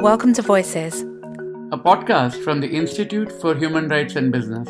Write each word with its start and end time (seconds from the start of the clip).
Welcome 0.00 0.32
to 0.32 0.40
Voices, 0.40 1.02
a 1.72 1.76
podcast 1.76 2.42
from 2.42 2.62
the 2.62 2.68
Institute 2.68 3.30
for 3.38 3.54
Human 3.54 3.86
Rights 3.86 4.16
and 4.16 4.32
Business. 4.32 4.66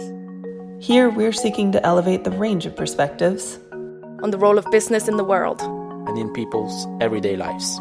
Here, 0.84 1.08
we're 1.08 1.30
seeking 1.30 1.71
to 1.71 1.87
elevate 1.87 2.24
the 2.24 2.32
range 2.32 2.66
of 2.66 2.74
perspectives 2.74 3.60
on 4.24 4.32
the 4.32 4.38
role 4.38 4.58
of 4.58 4.69
business 4.72 5.06
in 5.06 5.16
the 5.16 5.22
world 5.22 5.62
and 5.62 6.19
in 6.19 6.32
people's 6.32 6.85
everyday 7.01 7.37
lives. 7.37 7.78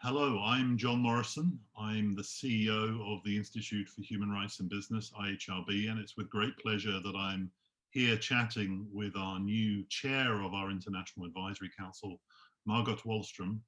Hello, 0.00 0.40
I'm 0.42 0.78
John 0.78 1.00
Morrison. 1.00 1.60
I'm 1.78 2.16
the 2.16 2.22
CEO 2.22 3.14
of 3.14 3.22
the 3.24 3.36
Institute 3.36 3.86
for 3.90 4.00
Human 4.00 4.30
Rights 4.30 4.60
and 4.60 4.70
Business, 4.70 5.12
IHRB, 5.20 5.90
and 5.90 6.00
it's 6.00 6.16
with 6.16 6.30
great 6.30 6.56
pleasure 6.56 7.00
that 7.04 7.14
I'm 7.14 7.50
here 7.92 8.16
chatting 8.16 8.86
with 8.92 9.14
our 9.16 9.38
new 9.38 9.84
chair 9.88 10.42
of 10.42 10.54
our 10.54 10.70
International 10.70 11.26
Advisory 11.26 11.70
Council, 11.78 12.18
Margot 12.66 12.96
Wallström. 12.96 13.60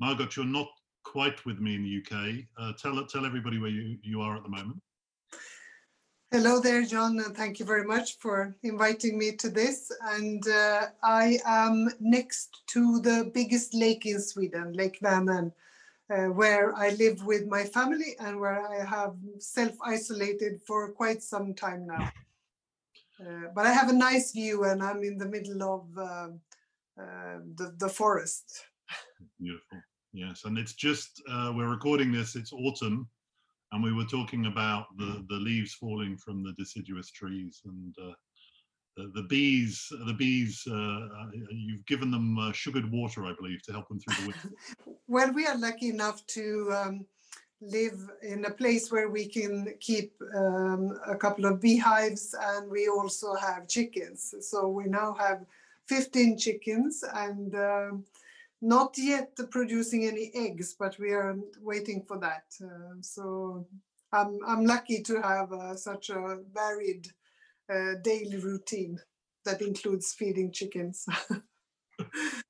Margot, 0.00 0.28
you're 0.36 0.44
not 0.44 0.68
quite 1.02 1.44
with 1.46 1.60
me 1.60 1.74
in 1.74 1.82
the 1.82 1.98
UK. 1.98 2.44
Uh, 2.58 2.72
tell, 2.78 3.04
tell 3.06 3.24
everybody 3.24 3.58
where 3.58 3.70
you, 3.70 3.96
you 4.02 4.20
are 4.20 4.36
at 4.36 4.42
the 4.42 4.48
moment. 4.48 4.80
Hello 6.30 6.60
there, 6.60 6.84
John, 6.84 7.18
and 7.18 7.36
thank 7.36 7.58
you 7.58 7.64
very 7.64 7.84
much 7.84 8.18
for 8.18 8.54
inviting 8.62 9.18
me 9.18 9.32
to 9.32 9.48
this. 9.48 9.90
And 10.12 10.46
uh, 10.46 10.86
I 11.02 11.38
am 11.44 11.88
next 11.98 12.62
to 12.68 13.00
the 13.00 13.30
biggest 13.34 13.74
lake 13.74 14.06
in 14.06 14.20
Sweden, 14.20 14.74
Lake 14.74 15.00
Vänern, 15.02 15.52
uh, 16.08 16.26
where 16.26 16.76
I 16.76 16.90
live 16.90 17.24
with 17.24 17.46
my 17.46 17.64
family 17.64 18.14
and 18.20 18.38
where 18.38 18.64
I 18.64 18.84
have 18.84 19.14
self-isolated 19.38 20.60
for 20.66 20.92
quite 20.92 21.22
some 21.22 21.54
time 21.54 21.86
now. 21.86 22.12
Uh, 23.20 23.48
but 23.54 23.66
I 23.66 23.72
have 23.72 23.88
a 23.90 23.94
nice 23.94 24.32
view 24.32 24.64
and 24.64 24.82
I'm 24.82 25.02
in 25.02 25.18
the 25.18 25.28
middle 25.28 25.62
of 25.62 25.98
uh, 25.98 26.28
uh, 27.00 27.38
the, 27.56 27.74
the 27.78 27.88
forest. 27.88 28.64
Beautiful. 29.38 29.78
Yes, 30.12 30.44
and 30.44 30.58
it's 30.58 30.74
just, 30.74 31.22
uh, 31.30 31.52
we're 31.54 31.68
recording 31.68 32.10
this, 32.10 32.34
it's 32.34 32.52
autumn, 32.52 33.08
and 33.72 33.84
we 33.84 33.92
were 33.92 34.04
talking 34.04 34.46
about 34.46 34.86
the, 34.96 35.24
the 35.28 35.36
leaves 35.36 35.74
falling 35.74 36.16
from 36.16 36.42
the 36.42 36.52
deciduous 36.58 37.10
trees 37.10 37.60
and 37.64 37.94
uh, 38.02 38.12
the, 38.96 39.12
the 39.14 39.22
bees, 39.28 39.86
the 40.06 40.14
bees, 40.14 40.66
uh, 40.66 41.08
you've 41.52 41.86
given 41.86 42.10
them 42.10 42.50
sugared 42.52 42.90
water, 42.90 43.24
I 43.24 43.34
believe, 43.38 43.62
to 43.62 43.72
help 43.72 43.88
them 43.88 44.00
through 44.00 44.16
the 44.16 44.26
winter. 44.28 44.50
well, 45.06 45.32
we 45.32 45.46
are 45.46 45.56
lucky 45.56 45.90
enough 45.90 46.26
to 46.28 46.72
um, 46.74 47.06
live 47.60 48.10
in 48.22 48.44
a 48.44 48.50
place 48.50 48.90
where 48.90 49.08
we 49.08 49.26
can 49.26 49.74
keep 49.80 50.14
um, 50.34 50.98
a 51.06 51.14
couple 51.14 51.44
of 51.44 51.60
beehives 51.60 52.34
and 52.40 52.70
we 52.70 52.88
also 52.88 53.34
have 53.34 53.68
chickens. 53.68 54.34
So 54.40 54.68
we 54.68 54.84
now 54.84 55.14
have 55.18 55.44
15 55.86 56.38
chickens 56.38 57.04
and 57.14 57.54
um, 57.54 58.04
not 58.62 58.96
yet 58.96 59.38
producing 59.50 60.06
any 60.06 60.30
eggs, 60.34 60.74
but 60.78 60.98
we 60.98 61.12
are 61.12 61.36
waiting 61.60 62.02
for 62.06 62.18
that. 62.18 62.44
Uh, 62.62 62.94
so 63.00 63.66
I'm, 64.12 64.38
I'm 64.46 64.64
lucky 64.64 65.02
to 65.02 65.20
have 65.20 65.52
uh, 65.52 65.76
such 65.76 66.10
a 66.10 66.38
varied 66.54 67.08
uh, 67.72 67.94
daily 68.02 68.38
routine 68.38 68.98
that 69.44 69.60
includes 69.62 70.12
feeding 70.12 70.52
chickens. 70.52 71.06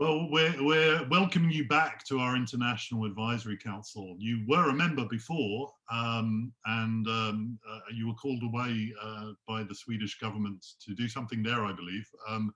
Well, 0.00 0.28
we're, 0.30 0.54
we're 0.64 1.06
welcoming 1.10 1.50
you 1.50 1.68
back 1.68 2.06
to 2.06 2.20
our 2.20 2.34
International 2.34 3.04
Advisory 3.04 3.58
Council. 3.58 4.16
You 4.18 4.42
were 4.48 4.70
a 4.70 4.72
member 4.72 5.04
before, 5.04 5.74
um, 5.92 6.54
and 6.64 7.06
um, 7.06 7.58
uh, 7.70 7.80
you 7.94 8.08
were 8.08 8.14
called 8.14 8.42
away 8.42 8.94
uh, 9.04 9.32
by 9.46 9.62
the 9.62 9.74
Swedish 9.74 10.18
government 10.18 10.64
to 10.86 10.94
do 10.94 11.06
something 11.06 11.42
there, 11.42 11.66
I 11.66 11.74
believe. 11.74 12.08
Um, 12.26 12.54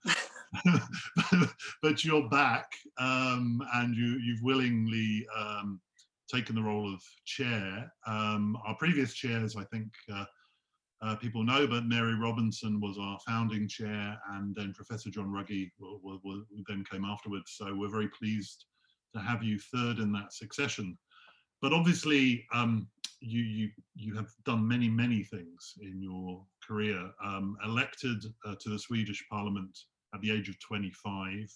but 1.82 2.02
you're 2.02 2.30
back, 2.30 2.72
um, 2.96 3.60
and 3.74 3.94
you, 3.94 4.18
you've 4.24 4.42
willingly 4.42 5.26
um, 5.38 5.82
taken 6.32 6.54
the 6.54 6.62
role 6.62 6.90
of 6.94 7.02
chair. 7.26 7.92
Um, 8.06 8.56
our 8.66 8.74
previous 8.76 9.12
chairs, 9.12 9.54
I 9.54 9.64
think, 9.64 9.88
uh, 10.10 10.24
uh, 11.02 11.16
people 11.16 11.44
know, 11.44 11.66
but 11.66 11.86
Mary 11.86 12.14
Robinson 12.14 12.80
was 12.80 12.96
our 12.98 13.18
founding 13.26 13.68
chair, 13.68 14.18
and 14.32 14.54
then 14.54 14.72
Professor 14.72 15.10
John 15.10 15.26
Ruggie 15.26 15.70
then 16.68 16.84
came 16.90 17.04
afterwards. 17.04 17.54
So 17.56 17.74
we're 17.74 17.90
very 17.90 18.08
pleased 18.08 18.64
to 19.14 19.20
have 19.20 19.42
you 19.42 19.58
third 19.58 19.98
in 19.98 20.12
that 20.12 20.32
succession. 20.32 20.96
But 21.60 21.72
obviously, 21.72 22.46
um, 22.52 22.88
you, 23.20 23.42
you, 23.42 23.70
you 23.94 24.14
have 24.14 24.30
done 24.44 24.66
many, 24.66 24.88
many 24.88 25.22
things 25.22 25.74
in 25.80 26.02
your 26.02 26.44
career. 26.66 27.10
Um, 27.24 27.56
elected 27.64 28.24
uh, 28.46 28.54
to 28.60 28.68
the 28.68 28.78
Swedish 28.78 29.24
Parliament 29.30 29.78
at 30.14 30.20
the 30.20 30.30
age 30.30 30.48
of 30.48 30.58
25. 30.60 31.52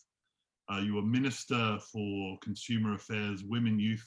Uh, 0.70 0.78
you 0.78 0.94
were 0.94 1.02
Minister 1.02 1.78
for 1.92 2.38
Consumer 2.42 2.94
Affairs, 2.94 3.42
Women, 3.44 3.78
Youth, 3.78 4.06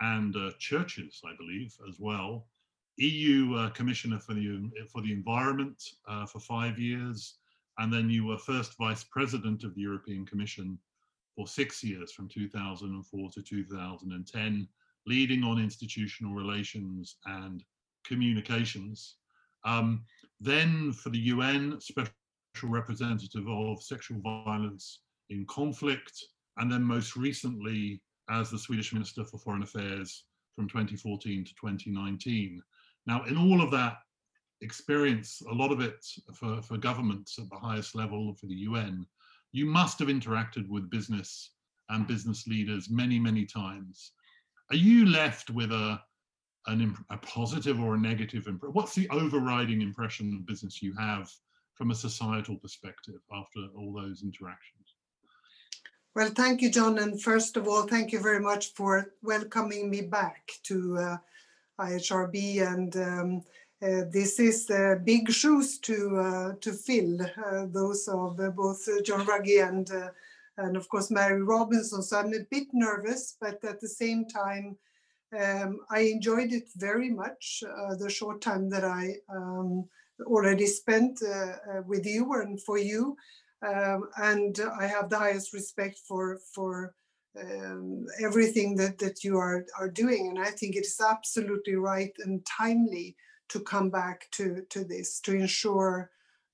and 0.00 0.36
uh, 0.36 0.50
Churches, 0.58 1.20
I 1.24 1.34
believe, 1.36 1.74
as 1.88 1.96
well. 1.98 2.46
EU 2.98 3.54
uh, 3.54 3.70
Commissioner 3.70 4.18
for 4.18 4.34
the 4.34 4.70
for 4.92 5.02
the 5.02 5.12
Environment 5.12 5.80
uh, 6.08 6.26
for 6.26 6.40
five 6.40 6.78
years, 6.78 7.38
and 7.78 7.92
then 7.92 8.10
you 8.10 8.26
were 8.26 8.38
first 8.38 8.76
Vice 8.76 9.04
President 9.04 9.62
of 9.64 9.74
the 9.74 9.82
European 9.82 10.26
Commission 10.26 10.78
for 11.36 11.46
six 11.46 11.84
years, 11.84 12.10
from 12.10 12.28
2004 12.28 13.30
to 13.30 13.42
2010, 13.42 14.68
leading 15.06 15.44
on 15.44 15.60
institutional 15.60 16.34
relations 16.34 17.16
and 17.26 17.62
communications. 18.04 19.16
Um, 19.64 20.04
then 20.40 20.92
for 20.92 21.10
the 21.10 21.18
UN, 21.18 21.80
Special 21.80 22.12
Representative 22.64 23.46
of 23.48 23.80
Sexual 23.82 24.20
Violence 24.20 25.00
in 25.30 25.46
Conflict, 25.46 26.12
and 26.56 26.70
then 26.70 26.82
most 26.82 27.16
recently 27.16 28.02
as 28.28 28.50
the 28.50 28.58
Swedish 28.58 28.92
Minister 28.92 29.24
for 29.24 29.38
Foreign 29.38 29.62
Affairs 29.62 30.24
from 30.56 30.68
2014 30.68 31.44
to 31.44 31.54
2019. 31.54 32.60
Now, 33.08 33.24
in 33.24 33.38
all 33.38 33.62
of 33.62 33.70
that 33.70 34.00
experience, 34.60 35.42
a 35.50 35.54
lot 35.54 35.72
of 35.72 35.80
it 35.80 36.04
for, 36.34 36.60
for 36.60 36.76
governments 36.76 37.38
at 37.38 37.48
the 37.48 37.56
highest 37.56 37.94
level, 37.94 38.34
for 38.34 38.46
the 38.46 38.54
UN, 38.54 39.06
you 39.50 39.64
must 39.64 39.98
have 40.00 40.08
interacted 40.08 40.68
with 40.68 40.90
business 40.90 41.52
and 41.88 42.06
business 42.06 42.46
leaders 42.46 42.90
many, 42.90 43.18
many 43.18 43.46
times. 43.46 44.12
Are 44.70 44.76
you 44.76 45.06
left 45.06 45.48
with 45.48 45.72
a, 45.72 45.98
an, 46.66 46.94
a 47.08 47.16
positive 47.16 47.80
or 47.80 47.94
a 47.94 47.98
negative 47.98 48.46
impression? 48.46 48.74
What's 48.74 48.94
the 48.94 49.08
overriding 49.08 49.80
impression 49.80 50.34
of 50.34 50.46
business 50.46 50.82
you 50.82 50.94
have 50.98 51.32
from 51.76 51.90
a 51.90 51.94
societal 51.94 52.56
perspective 52.56 53.22
after 53.32 53.60
all 53.74 53.94
those 53.94 54.22
interactions? 54.22 54.96
Well, 56.14 56.28
thank 56.28 56.60
you, 56.60 56.70
John. 56.70 56.98
And 56.98 57.22
first 57.22 57.56
of 57.56 57.66
all, 57.66 57.84
thank 57.84 58.12
you 58.12 58.20
very 58.20 58.40
much 58.40 58.74
for 58.74 59.14
welcoming 59.22 59.88
me 59.88 60.02
back 60.02 60.50
to 60.64 60.98
uh, 60.98 61.16
IHRB, 61.78 62.66
and 62.66 62.96
um, 62.96 63.42
uh, 63.80 64.02
this 64.10 64.40
is 64.40 64.68
uh, 64.70 64.96
big 65.04 65.30
shoes 65.30 65.78
to 65.78 66.16
uh, 66.16 66.52
to 66.60 66.72
fill. 66.72 67.22
Uh, 67.22 67.66
those 67.70 68.08
of 68.08 68.40
uh, 68.40 68.50
both 68.50 68.88
uh, 68.88 69.00
John 69.02 69.24
Ruggie 69.24 69.66
and 69.66 69.88
and 70.56 70.76
of 70.76 70.88
course 70.88 71.10
Mary 71.10 71.42
Robinson. 71.42 72.02
So 72.02 72.18
I'm 72.18 72.34
a 72.34 72.40
bit 72.50 72.66
nervous, 72.72 73.36
but 73.40 73.64
at 73.64 73.80
the 73.80 73.88
same 73.88 74.26
time, 74.26 74.76
um, 75.38 75.80
I 75.90 76.00
enjoyed 76.00 76.52
it 76.52 76.68
very 76.76 77.10
much. 77.10 77.62
the 77.98 78.10
short 78.10 78.40
time 78.40 78.68
that 78.70 78.84
I 78.84 79.14
um, 79.28 79.88
already 80.22 80.66
spent 80.66 81.20
with 81.86 82.04
you 82.04 82.32
and 82.32 82.60
for 82.60 82.78
you, 82.78 83.16
um, 83.62 84.08
and 84.20 84.58
I 84.80 84.88
have 84.88 85.08
the 85.08 85.18
highest 85.18 85.52
respect 85.52 86.00
for 86.08 86.38
for 86.52 86.94
um, 87.40 88.06
everything 88.22 88.76
that, 88.76 88.98
that 88.98 89.24
you 89.24 89.36
are, 89.36 89.64
are 89.78 89.90
doing. 89.90 90.28
And 90.28 90.38
I 90.38 90.50
think 90.50 90.76
it 90.76 90.86
is 90.86 91.00
absolutely 91.00 91.76
right 91.76 92.12
and 92.24 92.44
timely 92.46 93.16
to 93.48 93.60
come 93.60 93.90
back 93.90 94.26
to, 94.32 94.62
to 94.70 94.84
this, 94.84 95.20
to 95.20 95.34
ensure 95.34 96.10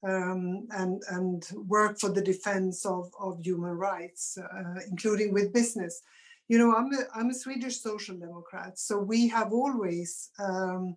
um, 0.07 0.67
and, 0.71 1.03
and 1.11 1.49
work 1.67 1.99
for 1.99 2.11
the 2.11 2.23
defense 2.23 2.85
of, 2.85 3.11
of 3.19 3.41
human 3.43 3.73
rights, 3.73 4.39
uh, 4.39 4.81
including 4.91 5.33
with 5.33 5.53
business. 5.53 6.03
You 6.49 6.59
know, 6.59 6.75
I'm 6.77 6.93
a, 6.93 7.05
I'm 7.15 7.31
a 7.31 7.35
Swedish 7.35 7.81
social 7.81 8.17
democrat, 8.17 8.79
so 8.79 8.99
we 8.99 9.29
have 9.29 9.53
always 9.53 10.31
um, 10.39 10.97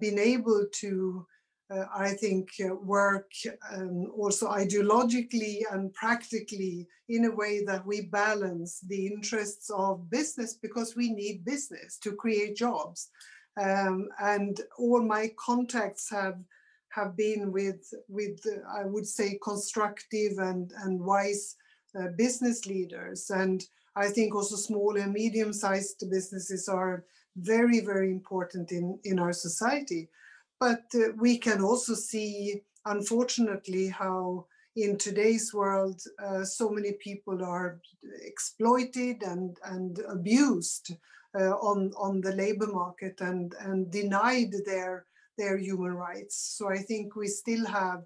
been 0.00 0.18
able 0.18 0.66
to 0.80 1.26
I 1.94 2.10
think, 2.14 2.48
uh, 2.64 2.74
work 2.74 3.30
um, 3.72 4.10
also 4.16 4.48
ideologically 4.48 5.62
and 5.70 5.92
practically 5.92 6.88
in 7.08 7.26
a 7.26 7.34
way 7.34 7.62
that 7.64 7.84
we 7.84 8.02
balance 8.02 8.80
the 8.80 9.06
interests 9.06 9.70
of 9.70 10.08
business 10.10 10.54
because 10.54 10.96
we 10.96 11.12
need 11.12 11.44
business 11.44 11.98
to 11.98 12.12
create 12.12 12.56
jobs. 12.56 13.10
Um, 13.60 14.08
and 14.20 14.60
all 14.78 15.02
my 15.02 15.32
contacts 15.36 16.08
have 16.10 16.38
have 16.90 17.16
been 17.16 17.52
with 17.52 17.92
with 18.08 18.40
uh, 18.46 18.80
I 18.80 18.84
would 18.84 19.06
say 19.06 19.38
constructive 19.42 20.38
and 20.38 20.72
and 20.84 21.00
wise 21.00 21.56
uh, 21.98 22.08
business 22.16 22.66
leaders. 22.66 23.30
And 23.30 23.62
I 23.94 24.08
think 24.08 24.34
also 24.34 24.56
small 24.56 24.96
and 24.96 25.12
medium 25.12 25.52
sized 25.52 26.02
businesses 26.10 26.68
are 26.68 27.04
very 27.36 27.80
very 27.80 28.10
important 28.10 28.72
in 28.72 28.98
in 29.04 29.18
our 29.18 29.32
society. 29.32 30.08
But 30.60 30.84
uh, 30.94 31.12
we 31.16 31.38
can 31.38 31.60
also 31.62 31.94
see, 31.94 32.62
unfortunately, 32.84 33.88
how 33.88 34.46
in 34.76 34.96
today's 34.96 35.52
world, 35.52 36.00
uh, 36.24 36.44
so 36.44 36.70
many 36.70 36.92
people 36.92 37.44
are 37.44 37.80
exploited 38.22 39.22
and, 39.22 39.56
and 39.64 40.00
abused 40.08 40.92
uh, 41.38 41.50
on, 41.54 41.92
on 41.96 42.20
the 42.20 42.34
labor 42.34 42.66
market 42.66 43.20
and, 43.20 43.54
and 43.60 43.90
denied 43.90 44.52
their, 44.66 45.06
their 45.36 45.58
human 45.58 45.94
rights. 45.94 46.56
So 46.56 46.68
I 46.68 46.78
think 46.78 47.16
we 47.16 47.26
still 47.28 47.66
have 47.66 48.04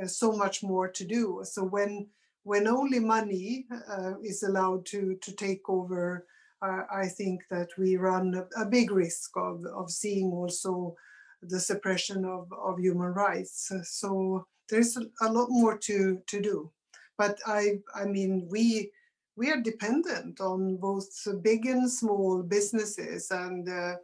uh, 0.00 0.06
so 0.06 0.32
much 0.32 0.62
more 0.62 0.88
to 0.88 1.04
do. 1.04 1.40
So 1.44 1.64
when, 1.64 2.08
when 2.44 2.66
only 2.66 3.00
money 3.00 3.66
uh, 3.90 4.14
is 4.22 4.42
allowed 4.42 4.86
to, 4.86 5.16
to 5.20 5.32
take 5.32 5.68
over, 5.68 6.26
uh, 6.62 6.82
I 6.92 7.08
think 7.08 7.40
that 7.50 7.68
we 7.78 7.96
run 7.96 8.34
a, 8.34 8.62
a 8.62 8.66
big 8.66 8.90
risk 8.90 9.30
of, 9.36 9.64
of 9.74 9.90
seeing 9.90 10.32
also 10.32 10.96
the 11.42 11.60
suppression 11.60 12.24
of, 12.24 12.52
of 12.52 12.78
human 12.78 13.12
rights. 13.12 13.72
So 13.84 14.46
there's 14.68 14.96
a, 14.96 15.32
lot 15.32 15.48
more 15.50 15.76
to, 15.78 16.20
to 16.26 16.40
do. 16.40 16.70
But 17.18 17.38
I, 17.46 17.80
I 17.94 18.04
mean, 18.04 18.48
we 18.50 18.90
we 19.36 19.50
are 19.50 19.60
dependent 19.60 20.40
on 20.40 20.76
both 20.76 21.08
big 21.42 21.64
and 21.64 21.90
small 21.90 22.42
businesses, 22.42 23.30
and 23.30 23.68
uh, 23.68 23.96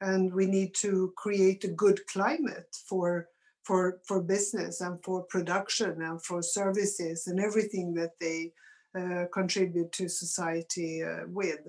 and 0.00 0.32
we 0.32 0.46
need 0.46 0.74
to 0.76 1.12
create 1.16 1.64
a 1.64 1.68
good 1.82 2.06
climate 2.06 2.74
for 2.88 3.28
for 3.64 4.00
for 4.06 4.22
business 4.22 4.80
and 4.80 5.02
for 5.04 5.24
production 5.24 6.00
and 6.02 6.22
for 6.22 6.42
services 6.42 7.26
and 7.26 7.38
everything 7.38 7.92
that 7.94 8.18
they 8.18 8.52
uh, 8.98 9.26
contribute 9.32 9.92
to 9.92 10.08
society 10.08 11.02
uh, 11.02 11.26
with. 11.26 11.60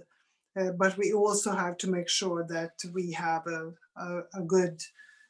Uh, 0.59 0.71
but 0.71 0.97
we 0.97 1.11
also 1.11 1.51
have 1.51 1.77
to 1.77 1.89
make 1.89 2.09
sure 2.09 2.45
that 2.47 2.71
we 2.93 3.11
have 3.11 3.45
a, 3.47 3.73
a, 3.97 4.21
a 4.35 4.41
good 4.41 4.81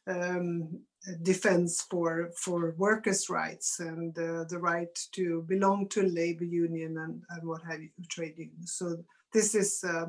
um, 0.10 0.80
defense 1.24 1.86
for 1.90 2.32
for 2.36 2.76
workers' 2.78 3.30
rights 3.30 3.80
and 3.80 4.18
uh, 4.18 4.44
the 4.50 4.60
right 4.60 4.94
to 5.14 5.44
belong 5.48 5.88
to 5.90 6.04
labor 6.04 6.44
union 6.44 6.98
and, 6.98 7.22
and 7.30 7.48
what 7.48 7.62
have 7.64 7.82
you, 7.82 7.90
trade 8.10 8.38
union. 8.38 8.66
So 8.66 8.98
this 9.34 9.56
is 9.56 9.84
uh, 9.84 10.08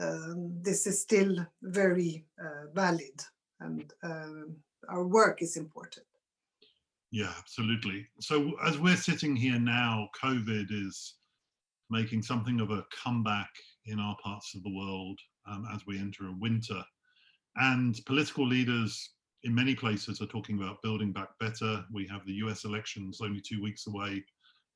um, 0.00 0.52
this 0.62 0.86
is 0.86 1.00
still 1.00 1.46
very 1.62 2.24
uh, 2.40 2.70
valid, 2.72 3.20
and 3.60 3.92
um, 4.02 4.56
our 4.88 5.06
work 5.06 5.42
is 5.42 5.56
important. 5.56 6.06
Yeah, 7.10 7.32
absolutely. 7.38 8.06
So 8.20 8.52
as 8.64 8.78
we're 8.78 8.96
sitting 8.96 9.34
here 9.34 9.58
now, 9.58 10.08
COVID 10.22 10.66
is 10.70 11.14
making 11.90 12.22
something 12.22 12.60
of 12.60 12.70
a 12.70 12.84
comeback 12.92 13.50
in 13.86 13.98
our 13.98 14.16
parts 14.22 14.54
of 14.54 14.62
the 14.62 14.74
world 14.74 15.18
um, 15.46 15.66
as 15.74 15.86
we 15.86 15.98
enter 15.98 16.26
a 16.26 16.36
winter. 16.38 16.82
And 17.58 17.98
political 18.06 18.46
leaders 18.46 19.10
in 19.44 19.54
many 19.54 19.74
places 19.74 20.20
are 20.20 20.26
talking 20.26 20.56
about 20.56 20.82
building 20.82 21.12
back 21.12 21.28
better. 21.40 21.84
We 21.92 22.06
have 22.08 22.24
the 22.24 22.34
US 22.44 22.64
elections 22.64 23.20
only 23.20 23.40
two 23.40 23.62
weeks 23.62 23.86
away. 23.86 24.24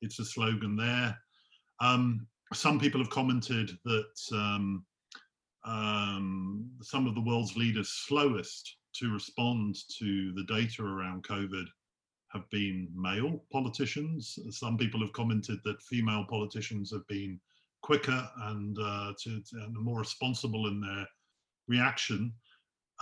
It's 0.01 0.19
a 0.19 0.25
slogan 0.25 0.75
there. 0.75 1.17
Um, 1.79 2.27
some 2.53 2.79
people 2.79 3.01
have 3.01 3.09
commented 3.09 3.71
that 3.85 4.19
um, 4.33 4.85
um, 5.65 6.69
some 6.81 7.07
of 7.07 7.15
the 7.15 7.21
world's 7.21 7.55
leaders 7.55 7.89
slowest 7.89 8.77
to 8.95 9.11
respond 9.11 9.77
to 9.97 10.33
the 10.33 10.43
data 10.43 10.83
around 10.83 11.23
COVID 11.23 11.65
have 12.31 12.49
been 12.49 12.89
male 12.95 13.43
politicians. 13.51 14.37
Some 14.49 14.77
people 14.77 14.99
have 15.01 15.13
commented 15.13 15.59
that 15.63 15.81
female 15.83 16.25
politicians 16.29 16.91
have 16.91 17.07
been 17.07 17.39
quicker 17.81 18.27
and, 18.43 18.77
uh, 18.79 19.13
to, 19.23 19.41
to, 19.41 19.55
and 19.57 19.75
more 19.75 19.99
responsible 19.99 20.67
in 20.67 20.81
their 20.81 21.07
reaction. 21.67 22.33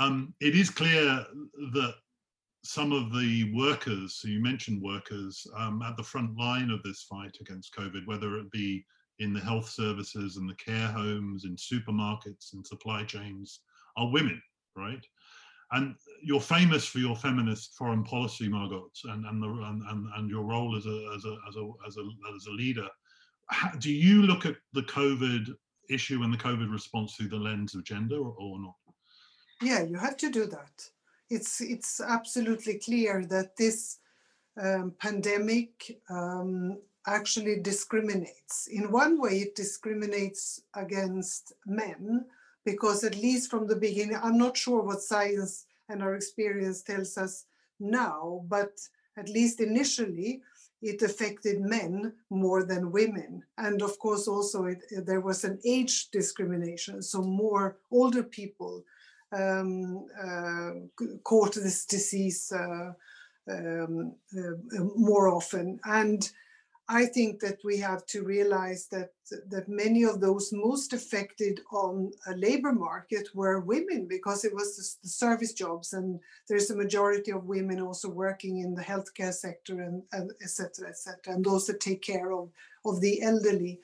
Um, 0.02 0.34
it 0.42 0.56
is 0.56 0.72
clear 0.72 1.24
that 1.74 1.94
some 2.64 2.92
of 2.92 3.14
the 3.14 3.52
workers, 3.54 4.16
so 4.16 4.28
you 4.28 4.42
mentioned 4.42 4.82
workers, 4.82 5.46
um, 5.56 5.84
at 5.84 5.96
the 5.96 6.02
front 6.04 6.36
line 6.40 6.72
of 6.72 6.82
this 6.82 7.04
fight 7.04 7.38
against 7.40 7.76
COVID, 7.76 8.08
whether 8.08 8.38
it 8.38 8.50
be 8.52 8.84
in 9.20 9.32
the 9.32 9.40
health 9.40 9.70
services 9.70 10.38
and 10.38 10.50
the 10.50 10.56
care 10.56 10.88
homes, 10.88 11.46
in 11.46 11.56
supermarkets 11.56 12.54
and 12.54 12.66
supply 12.66 13.04
chains, 13.04 13.60
are 13.96 14.12
women, 14.12 14.42
right? 14.76 15.06
And 15.72 15.96
you're 16.24 16.42
famous 16.42 16.86
for 16.86 16.98
your 16.98 17.16
feminist 17.16 17.76
foreign 17.76 18.04
policy, 18.04 18.50
Margot, 18.50 18.90
and 19.06 19.26
and, 19.28 19.42
the, 19.42 19.50
and, 19.50 20.08
and, 20.16 20.30
your 20.30 20.44
role 20.44 20.76
as 20.76 20.88
a 20.88 21.14
as 21.16 21.26
a 21.26 21.38
as 21.48 21.56
a 21.56 21.72
as 21.88 21.98
a, 21.98 22.36
as 22.36 22.46
a 22.48 22.52
leader. 22.52 22.88
How, 23.52 23.70
do 23.78 23.94
you 23.94 24.24
look 24.24 24.48
at 24.48 24.56
the 24.74 24.84
COVID 24.84 25.48
issue 25.92 26.24
and 26.24 26.34
the 26.34 26.38
COVID 26.38 26.72
response 26.72 27.16
through 27.16 27.30
the 27.30 27.38
lens 27.38 27.76
of 27.76 27.84
gender, 27.84 28.18
or, 28.18 28.36
or 28.40 28.60
not? 28.60 28.76
Yeah, 29.62 29.84
you 29.84 29.98
have 29.98 30.18
to 30.18 30.30
do 30.30 30.46
that. 30.48 30.90
It's 31.30 31.62
it's 31.62 32.02
absolutely 32.02 32.80
clear 32.80 33.26
that 33.26 33.56
this 33.58 34.00
um, 34.62 34.94
pandemic 35.00 36.00
um, 36.10 36.80
actually 37.08 37.60
discriminates. 37.60 38.68
In 38.68 38.92
one 38.92 39.22
way, 39.22 39.40
it 39.40 39.56
discriminates 39.56 40.62
against 40.76 41.54
men 41.66 42.26
because 42.66 43.04
at 43.04 43.16
least 43.16 43.50
from 43.50 43.68
the 43.68 43.76
beginning, 43.76 44.20
I'm 44.22 44.38
not 44.38 44.58
sure 44.58 44.82
what 44.82 45.02
science 45.02 45.66
and 45.90 46.04
our 46.04 46.16
experience 46.16 46.82
tells 46.82 47.18
us 47.18 47.46
now, 47.80 48.44
but 48.48 48.80
at 49.18 49.30
least 49.30 49.60
initially, 49.60 50.42
it 50.82 51.02
affected 51.02 51.62
men 51.62 52.14
more 52.30 52.64
than 52.64 52.92
women. 52.92 53.44
And 53.58 53.82
of 53.82 53.98
course, 54.00 54.28
also 54.28 54.66
it, 54.66 54.84
there 55.06 55.22
was 55.22 55.44
an 55.44 55.60
age 55.66 56.10
discrimination. 56.12 57.02
So 57.02 57.22
more 57.22 57.78
older 57.92 58.24
people 58.24 58.84
um, 59.32 60.06
uh, 60.24 60.72
caught 61.24 61.56
this 61.56 61.86
disease 61.86 62.52
uh, 62.52 62.92
um, 63.50 64.16
uh, 64.38 64.84
more 64.96 65.30
often. 65.30 65.80
And 65.86 66.30
I 66.88 67.06
think 67.06 67.40
that 67.40 67.60
we 67.64 67.78
have 67.78 68.06
to 68.08 68.24
realize 68.24 68.88
that 68.88 69.12
that 69.50 69.70
many 69.70 70.04
of 70.04 70.20
those 70.20 70.52
most 70.52 70.92
affected 70.92 71.62
on 71.72 72.12
a 72.28 72.36
labor 72.36 72.74
market 72.74 73.30
were 73.34 73.62
women 73.62 74.08
because 74.10 74.44
it 74.44 74.54
was 74.54 74.98
the, 75.02 75.08
service 75.08 75.54
jobs 75.54 75.94
and 75.94 76.20
there's 76.50 76.70
a 76.70 76.76
majority 76.76 77.32
of 77.32 77.46
women 77.46 77.80
also 77.80 78.10
working 78.10 78.58
in 78.58 78.76
the 78.76 78.82
healthcare 78.82 79.34
sector 79.34 79.82
and, 79.82 80.04
and 80.12 80.32
et 80.42 80.50
cetera, 80.50 80.90
et 80.90 80.98
cetera, 80.98 81.34
and 81.34 81.46
those 81.46 81.66
that 81.68 81.80
take 81.80 82.02
care 82.02 82.34
of, 82.34 82.50
of 82.84 83.00
the 83.00 83.22
elderly. 83.22 83.80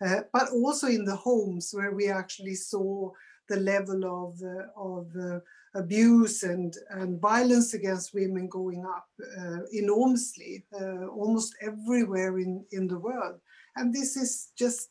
Uh, 0.00 0.20
but 0.32 0.48
also 0.50 0.86
in 0.86 1.04
the 1.04 1.16
homes 1.16 1.72
where 1.74 1.92
we 1.92 2.08
actually 2.08 2.54
saw 2.54 3.10
the 3.48 3.60
level 3.60 4.04
of, 4.04 4.40
uh, 4.42 4.66
of 4.76 5.06
uh, 5.16 5.38
abuse 5.74 6.42
and, 6.42 6.74
and 6.90 7.20
violence 7.20 7.74
against 7.74 8.14
women 8.14 8.48
going 8.48 8.84
up 8.84 9.06
uh, 9.38 9.58
enormously, 9.72 10.64
almost 11.12 11.54
everywhere 11.60 12.38
in, 12.38 12.64
in 12.72 12.86
the 12.86 12.98
world. 12.98 13.40
And 13.76 13.92
this 13.92 14.16
is 14.16 14.52
just 14.58 14.88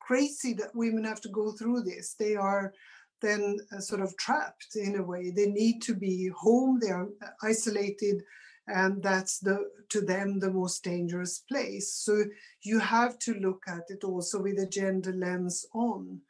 crazy 0.00 0.54
that 0.54 0.74
women 0.74 1.04
have 1.04 1.20
to 1.22 1.28
go 1.28 1.52
through 1.52 1.82
this. 1.82 2.14
They 2.18 2.34
are 2.36 2.72
then 3.20 3.58
sort 3.78 4.00
of 4.00 4.16
trapped 4.16 4.74
in 4.74 4.96
a 4.96 5.02
way. 5.02 5.30
They 5.30 5.46
need 5.46 5.80
to 5.82 5.94
be 5.94 6.30
home, 6.36 6.80
they 6.80 6.90
are 6.90 7.08
isolated, 7.42 8.22
and 8.68 9.02
that's 9.02 9.38
the 9.38 9.70
to 9.90 10.00
them 10.00 10.38
the 10.38 10.50
most 10.50 10.84
dangerous 10.84 11.40
place. 11.50 11.92
So 11.94 12.24
you 12.62 12.78
have 12.78 13.18
to 13.20 13.34
look 13.34 13.62
at 13.68 13.82
it 13.88 14.04
also 14.04 14.42
with 14.42 14.58
a 14.58 14.66
gender 14.66 15.12
lens 15.12 15.66
on. 15.74 16.20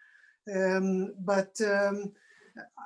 Um, 0.55 1.15
but 1.21 1.61
um, 1.61 2.13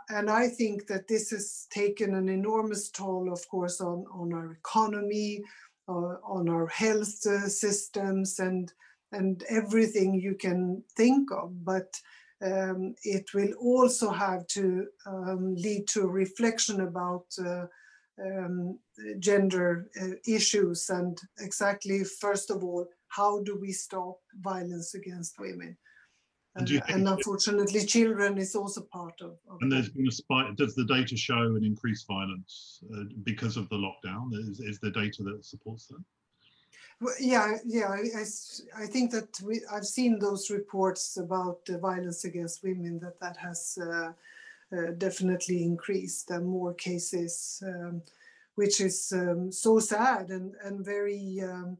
and 0.08 0.30
I 0.30 0.48
think 0.48 0.86
that 0.86 1.08
this 1.08 1.30
has 1.30 1.66
taken 1.70 2.14
an 2.14 2.28
enormous 2.28 2.90
toll, 2.90 3.32
of 3.32 3.46
course, 3.48 3.80
on, 3.80 4.04
on 4.12 4.32
our 4.32 4.52
economy, 4.52 5.42
uh, 5.88 6.16
on 6.22 6.48
our 6.48 6.68
health 6.68 7.26
uh, 7.26 7.48
systems, 7.48 8.38
and 8.38 8.72
and 9.12 9.42
everything 9.48 10.14
you 10.14 10.34
can 10.34 10.82
think 10.96 11.30
of. 11.32 11.64
But 11.64 12.00
um, 12.42 12.94
it 13.02 13.32
will 13.34 13.52
also 13.54 14.10
have 14.10 14.46
to 14.48 14.86
um, 15.06 15.54
lead 15.54 15.88
to 15.88 16.06
reflection 16.06 16.82
about 16.82 17.26
uh, 17.44 17.66
um, 18.22 18.78
gender 19.18 19.90
uh, 20.00 20.16
issues 20.26 20.88
and 20.90 21.18
exactly, 21.38 22.04
first 22.04 22.50
of 22.50 22.62
all, 22.64 22.86
how 23.08 23.42
do 23.42 23.58
we 23.60 23.72
stop 23.72 24.18
violence 24.40 24.94
against 24.94 25.38
women? 25.38 25.76
And, 26.56 26.82
and 26.88 27.08
unfortunately, 27.08 27.84
children 27.84 28.38
is 28.38 28.54
also 28.54 28.80
part 28.80 29.20
of. 29.20 29.36
of 29.50 29.58
and 29.60 29.70
there's 29.70 29.90
been 29.90 30.08
a 30.08 30.10
spike. 30.10 30.56
Does 30.56 30.74
the 30.74 30.86
data 30.86 31.16
show 31.16 31.54
an 31.56 31.64
increased 31.64 32.06
violence 32.06 32.82
uh, 32.94 33.04
because 33.24 33.56
of 33.56 33.68
the 33.68 33.76
lockdown? 33.76 34.32
Is, 34.32 34.60
is 34.60 34.78
there 34.80 34.90
data 34.90 35.22
that 35.24 35.44
supports 35.44 35.86
that? 35.88 36.02
Well, 37.00 37.14
yeah, 37.20 37.56
yeah. 37.66 37.88
I, 37.88 38.00
I, 38.20 38.84
I, 38.84 38.86
think 38.86 39.10
that 39.10 39.38
we, 39.44 39.60
I've 39.70 39.84
seen 39.84 40.18
those 40.18 40.50
reports 40.50 41.18
about 41.18 41.62
the 41.66 41.78
violence 41.78 42.24
against 42.24 42.64
women. 42.64 42.98
That 43.00 43.20
that 43.20 43.36
has 43.36 43.78
uh, 43.80 44.12
uh, 44.74 44.92
definitely 44.96 45.62
increased. 45.62 46.30
and 46.30 46.46
more 46.46 46.72
cases, 46.72 47.62
um, 47.66 48.00
which 48.54 48.80
is 48.80 49.12
um, 49.14 49.52
so 49.52 49.78
sad 49.78 50.30
and 50.30 50.54
and 50.64 50.82
very 50.82 51.42
um, 51.42 51.76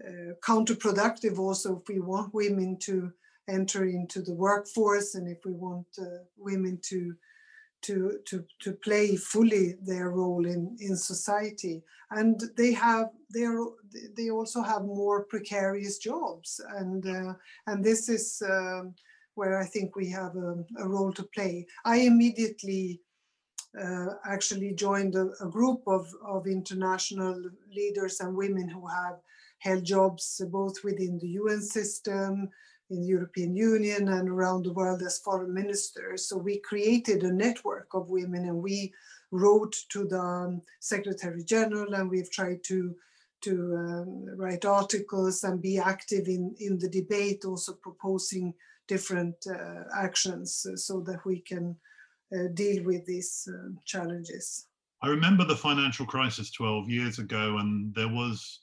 uh, 0.00 0.34
counterproductive. 0.40 1.40
Also, 1.40 1.80
if 1.80 1.88
we 1.88 1.98
want 1.98 2.32
women 2.32 2.76
to 2.78 3.12
enter 3.48 3.84
into 3.84 4.22
the 4.22 4.34
workforce 4.34 5.14
and 5.14 5.28
if 5.28 5.38
we 5.44 5.52
want 5.52 5.86
uh, 5.98 6.24
women 6.36 6.78
to 6.82 7.14
to, 7.82 8.18
to, 8.26 8.44
to 8.60 8.72
play 8.74 9.16
fully 9.16 9.74
their 9.82 10.10
role 10.10 10.46
in, 10.46 10.76
in 10.80 10.96
society. 10.96 11.82
And 12.12 12.40
they 12.56 12.72
have 12.74 13.08
they 13.32 13.46
they 14.16 14.30
also 14.30 14.62
have 14.62 14.82
more 14.82 15.24
precarious 15.24 15.98
jobs, 15.98 16.60
and 16.76 17.06
uh, 17.06 17.32
and 17.66 17.82
this 17.82 18.10
is 18.10 18.42
um, 18.46 18.94
where 19.34 19.58
I 19.58 19.64
think 19.64 19.96
we 19.96 20.10
have 20.10 20.36
a, 20.36 20.64
a 20.78 20.86
role 20.86 21.12
to 21.14 21.22
play. 21.34 21.66
I 21.86 22.00
immediately 22.00 23.00
uh, 23.80 24.08
actually 24.26 24.74
joined 24.74 25.14
a, 25.14 25.30
a, 25.40 25.48
group 25.48 25.82
of, 25.86 26.06
of 26.26 26.46
international 26.46 27.42
leaders 27.74 28.20
and 28.20 28.36
women 28.36 28.68
who 28.68 28.86
have 28.86 29.16
held 29.60 29.84
jobs 29.84 30.42
both 30.50 30.84
within 30.84 31.18
the 31.18 31.28
UN 31.28 31.62
system, 31.62 32.50
in 32.92 33.00
the 33.00 33.08
European 33.08 33.56
Union 33.56 34.08
and 34.08 34.28
around 34.28 34.64
the 34.64 34.72
world 34.72 35.02
as 35.02 35.18
foreign 35.18 35.52
ministers. 35.52 36.28
So 36.28 36.36
we 36.36 36.58
created 36.58 37.22
a 37.22 37.32
network 37.32 37.88
of 37.94 38.10
women 38.10 38.44
and 38.44 38.62
we 38.62 38.92
wrote 39.30 39.74
to 39.90 40.04
the 40.04 40.20
um, 40.20 40.62
Secretary 40.80 41.42
General 41.42 41.94
and 41.94 42.10
we've 42.10 42.30
tried 42.30 42.62
to 42.64 42.94
to 43.42 43.74
um, 43.76 44.24
write 44.36 44.64
articles 44.64 45.42
and 45.42 45.60
be 45.60 45.76
active 45.76 46.28
in, 46.28 46.54
in 46.60 46.78
the 46.78 46.88
debate, 46.88 47.44
also 47.44 47.72
proposing 47.72 48.54
different 48.86 49.34
uh, 49.50 49.82
actions 49.96 50.64
so 50.76 51.00
that 51.00 51.24
we 51.24 51.40
can 51.40 51.76
uh, 52.32 52.46
deal 52.54 52.84
with 52.84 53.04
these 53.04 53.48
uh, 53.52 53.70
challenges. 53.84 54.68
I 55.02 55.08
remember 55.08 55.44
the 55.44 55.56
financial 55.56 56.06
crisis 56.06 56.52
12 56.52 56.88
years 56.88 57.18
ago, 57.18 57.58
and 57.58 57.92
there 57.96 58.08
was 58.08 58.60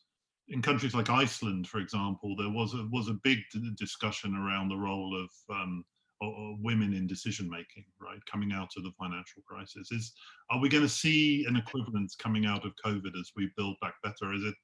in 0.49 0.61
countries 0.61 0.93
like 0.93 1.09
Iceland, 1.09 1.67
for 1.67 1.79
example, 1.79 2.35
there 2.35 2.49
was 2.49 2.73
a, 2.73 2.87
was 2.91 3.07
a 3.07 3.17
big 3.23 3.39
discussion 3.77 4.35
around 4.35 4.69
the 4.69 4.77
role 4.77 5.15
of, 5.15 5.55
um, 5.55 5.83
of 6.21 6.57
women 6.61 6.93
in 6.93 7.07
decision 7.07 7.49
making, 7.49 7.85
right, 7.99 8.19
coming 8.29 8.51
out 8.51 8.71
of 8.75 8.83
the 8.83 8.91
financial 8.99 9.41
crisis. 9.47 9.91
Is 9.91 10.13
are 10.49 10.59
we 10.59 10.69
going 10.69 10.83
to 10.83 10.89
see 10.89 11.45
an 11.47 11.55
equivalent 11.55 12.13
coming 12.19 12.45
out 12.45 12.65
of 12.65 12.73
COVID 12.85 13.17
as 13.19 13.31
we 13.35 13.51
build 13.55 13.75
back 13.81 13.93
better? 14.03 14.33
Is 14.33 14.43
it 14.43 14.55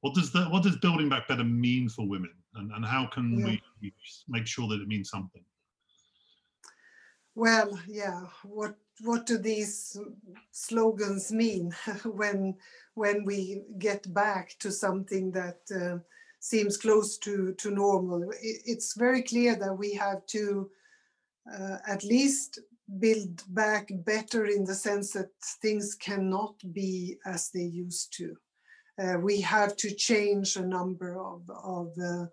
what 0.00 0.14
does 0.14 0.32
that 0.32 0.50
what 0.50 0.62
does 0.62 0.76
building 0.76 1.08
back 1.08 1.26
better 1.26 1.44
mean 1.44 1.88
for 1.88 2.08
women, 2.08 2.32
and 2.54 2.70
and 2.72 2.84
how 2.84 3.06
can 3.12 3.38
yeah. 3.38 3.56
we 3.82 3.92
make 4.28 4.46
sure 4.46 4.68
that 4.68 4.80
it 4.80 4.88
means 4.88 5.10
something? 5.10 5.42
Well, 7.38 7.78
yeah. 7.86 8.22
What 8.42 8.74
what 9.02 9.24
do 9.24 9.38
these 9.38 9.96
slogans 10.50 11.30
mean 11.30 11.72
when 12.04 12.56
when 12.94 13.24
we 13.24 13.62
get 13.78 14.12
back 14.12 14.56
to 14.58 14.72
something 14.72 15.30
that 15.30 15.60
uh, 15.72 15.98
seems 16.40 16.76
close 16.76 17.16
to 17.18 17.54
to 17.54 17.70
normal? 17.70 18.28
It's 18.42 18.98
very 18.98 19.22
clear 19.22 19.54
that 19.54 19.78
we 19.78 19.94
have 19.94 20.26
to 20.34 20.68
uh, 21.54 21.78
at 21.86 22.02
least 22.02 22.58
build 22.98 23.44
back 23.54 23.88
better 24.04 24.46
in 24.46 24.64
the 24.64 24.74
sense 24.74 25.12
that 25.12 25.30
things 25.62 25.94
cannot 25.94 26.56
be 26.72 27.18
as 27.24 27.50
they 27.50 27.68
used 27.84 28.12
to. 28.14 28.36
Uh, 29.00 29.16
we 29.20 29.40
have 29.40 29.76
to 29.76 29.94
change 29.94 30.56
a 30.56 30.66
number 30.66 31.20
of, 31.20 31.48
of 31.62 31.92
uh, 32.02 32.26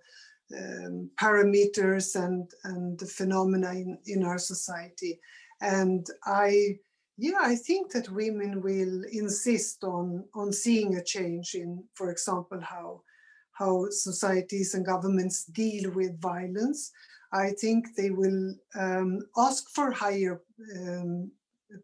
um, 0.55 1.09
parameters 1.19 2.15
and 2.15 2.49
and 2.63 2.99
the 2.99 3.05
phenomena 3.05 3.71
in, 3.71 3.97
in 4.05 4.23
our 4.23 4.37
society. 4.37 5.19
And 5.61 6.05
i 6.25 6.77
yeah 7.17 7.39
i 7.41 7.55
think 7.55 7.93
that 7.93 8.09
women 8.09 8.61
will 8.61 9.03
insist 9.09 9.85
on 9.85 10.25
on 10.33 10.51
seeing 10.51 10.95
a 10.95 11.03
change 11.03 11.55
in 11.55 11.81
for 11.93 12.11
example 12.11 12.59
how 12.61 13.01
how 13.55 13.87
societies 13.89 14.73
and 14.73 14.85
governments 14.85 15.45
deal 15.45 15.89
with 15.91 16.19
violence. 16.21 16.91
I 17.31 17.51
think 17.59 17.95
they 17.95 18.11
will 18.11 18.53
um, 18.75 19.21
ask 19.37 19.69
for 19.73 19.91
higher 19.91 20.41
um, 20.77 21.31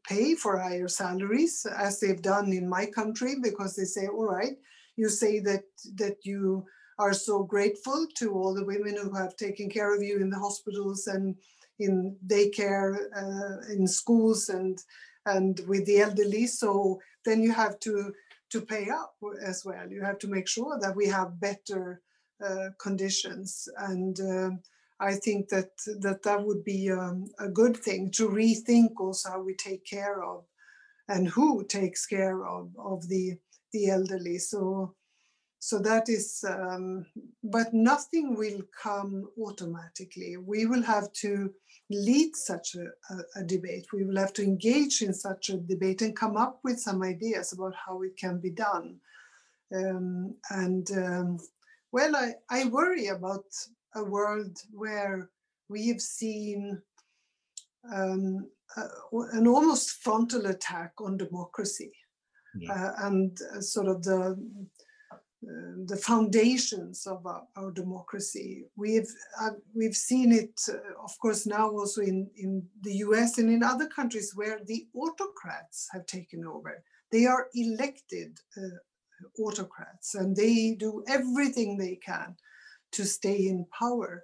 pay 0.07 0.35
for 0.35 0.59
higher 0.59 0.87
salaries 0.87 1.65
as 1.77 1.99
they've 1.99 2.21
done 2.21 2.53
in 2.53 2.69
my 2.69 2.85
country 2.85 3.35
because 3.41 3.75
they 3.75 3.83
say 3.83 4.07
all 4.07 4.25
right 4.25 4.55
you 4.95 5.09
say 5.09 5.39
that 5.39 5.63
that 5.95 6.17
you 6.23 6.63
are 7.01 7.13
so 7.13 7.43
grateful 7.43 8.05
to 8.13 8.31
all 8.33 8.53
the 8.53 8.69
women 8.73 8.95
who 8.95 9.11
have 9.15 9.35
taken 9.35 9.67
care 9.69 9.95
of 9.95 10.03
you 10.03 10.17
in 10.17 10.29
the 10.29 10.43
hospitals 10.47 11.07
and 11.07 11.35
in 11.79 12.15
daycare, 12.27 12.91
uh, 13.21 13.73
in 13.73 13.87
schools, 13.87 14.49
and 14.49 14.77
and 15.25 15.61
with 15.67 15.83
the 15.85 15.99
elderly. 15.99 16.45
So 16.45 16.99
then 17.25 17.41
you 17.41 17.51
have 17.51 17.79
to 17.79 18.13
to 18.51 18.61
pay 18.61 18.85
up 18.89 19.15
as 19.43 19.65
well. 19.65 19.87
You 19.89 20.03
have 20.03 20.19
to 20.19 20.27
make 20.27 20.47
sure 20.47 20.77
that 20.79 20.95
we 20.95 21.07
have 21.07 21.39
better 21.39 22.01
uh, 22.47 22.69
conditions, 22.77 23.67
and 23.77 24.19
uh, 24.19 24.51
I 24.99 25.15
think 25.15 25.49
that 25.49 25.71
that 26.01 26.21
that 26.21 26.45
would 26.45 26.63
be 26.63 26.91
um, 26.91 27.31
a 27.39 27.49
good 27.49 27.77
thing 27.77 28.11
to 28.17 28.29
rethink 28.29 28.91
also 28.99 29.29
how 29.29 29.41
we 29.41 29.55
take 29.55 29.85
care 29.85 30.23
of 30.23 30.45
and 31.07 31.27
who 31.27 31.65
takes 31.65 32.05
care 32.05 32.45
of 32.45 32.69
of 32.77 33.07
the 33.07 33.25
the 33.73 33.89
elderly. 33.89 34.37
So 34.37 34.95
so 35.63 35.77
that 35.77 36.09
is, 36.09 36.43
um, 36.49 37.05
but 37.43 37.71
nothing 37.71 38.35
will 38.35 38.61
come 38.83 39.29
automatically. 39.39 40.35
We 40.35 40.65
will 40.65 40.81
have 40.81 41.13
to 41.21 41.53
lead 41.91 42.35
such 42.35 42.73
a, 42.73 42.85
a, 43.13 43.41
a, 43.41 43.43
debate. 43.43 43.85
We 43.93 44.03
will 44.03 44.17
have 44.17 44.33
to 44.33 44.43
engage 44.43 45.03
in 45.03 45.13
such 45.13 45.51
a 45.51 45.57
debate 45.57 46.01
and 46.01 46.15
come 46.15 46.35
up 46.35 46.61
with 46.63 46.79
some 46.79 47.03
ideas 47.03 47.53
about 47.53 47.75
how 47.75 48.01
it 48.01 48.17
can 48.17 48.39
be 48.39 48.49
done. 48.49 48.95
Um, 49.71 50.33
and 50.49 50.89
um, 50.97 51.37
well, 51.91 52.15
I, 52.15 52.33
I 52.49 52.65
worry 52.65 53.07
about 53.07 53.45
a 53.93 54.03
world 54.03 54.57
where 54.71 55.29
we've 55.69 56.01
seen 56.01 56.81
um, 57.93 58.49
uh, 58.75 58.87
an 59.33 59.45
almost 59.45 59.91
frontal 60.01 60.47
attack 60.47 60.93
on 60.99 61.17
democracy. 61.17 61.91
Yeah. 62.59 62.73
Uh, 62.73 63.07
and 63.07 63.37
uh, 63.55 63.61
sort 63.61 63.87
of 63.87 64.03
the 64.03 64.35
uh, 65.43 65.73
the 65.85 65.97
foundations 65.97 67.07
of 67.07 67.25
our, 67.25 67.41
our 67.55 67.71
democracy. 67.71 68.65
We've 68.75 69.11
uh, 69.41 69.51
we've 69.73 69.95
seen 69.95 70.31
it, 70.31 70.61
uh, 70.69 71.03
of 71.03 71.17
course, 71.19 71.47
now 71.47 71.67
also 71.67 72.01
in 72.01 72.29
in 72.37 72.63
the 72.81 72.97
U.S. 73.07 73.39
and 73.39 73.49
in 73.49 73.63
other 73.63 73.87
countries 73.87 74.33
where 74.35 74.59
the 74.63 74.85
autocrats 74.93 75.87
have 75.93 76.05
taken 76.05 76.45
over. 76.45 76.83
They 77.11 77.25
are 77.25 77.47
elected 77.55 78.37
uh, 78.55 79.41
autocrats, 79.41 80.13
and 80.13 80.35
they 80.35 80.75
do 80.77 81.03
everything 81.07 81.75
they 81.75 81.95
can 81.95 82.35
to 82.91 83.03
stay 83.03 83.47
in 83.47 83.65
power. 83.77 84.23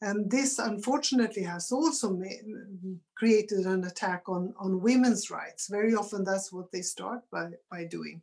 And 0.00 0.30
this, 0.30 0.58
unfortunately, 0.58 1.42
has 1.42 1.70
also 1.70 2.10
made, 2.10 2.44
created 3.14 3.66
an 3.66 3.84
attack 3.84 4.22
on 4.26 4.54
on 4.58 4.80
women's 4.80 5.30
rights. 5.30 5.68
Very 5.68 5.94
often, 5.94 6.24
that's 6.24 6.50
what 6.50 6.72
they 6.72 6.82
start 6.82 7.20
by 7.30 7.50
by 7.70 7.84
doing 7.84 8.22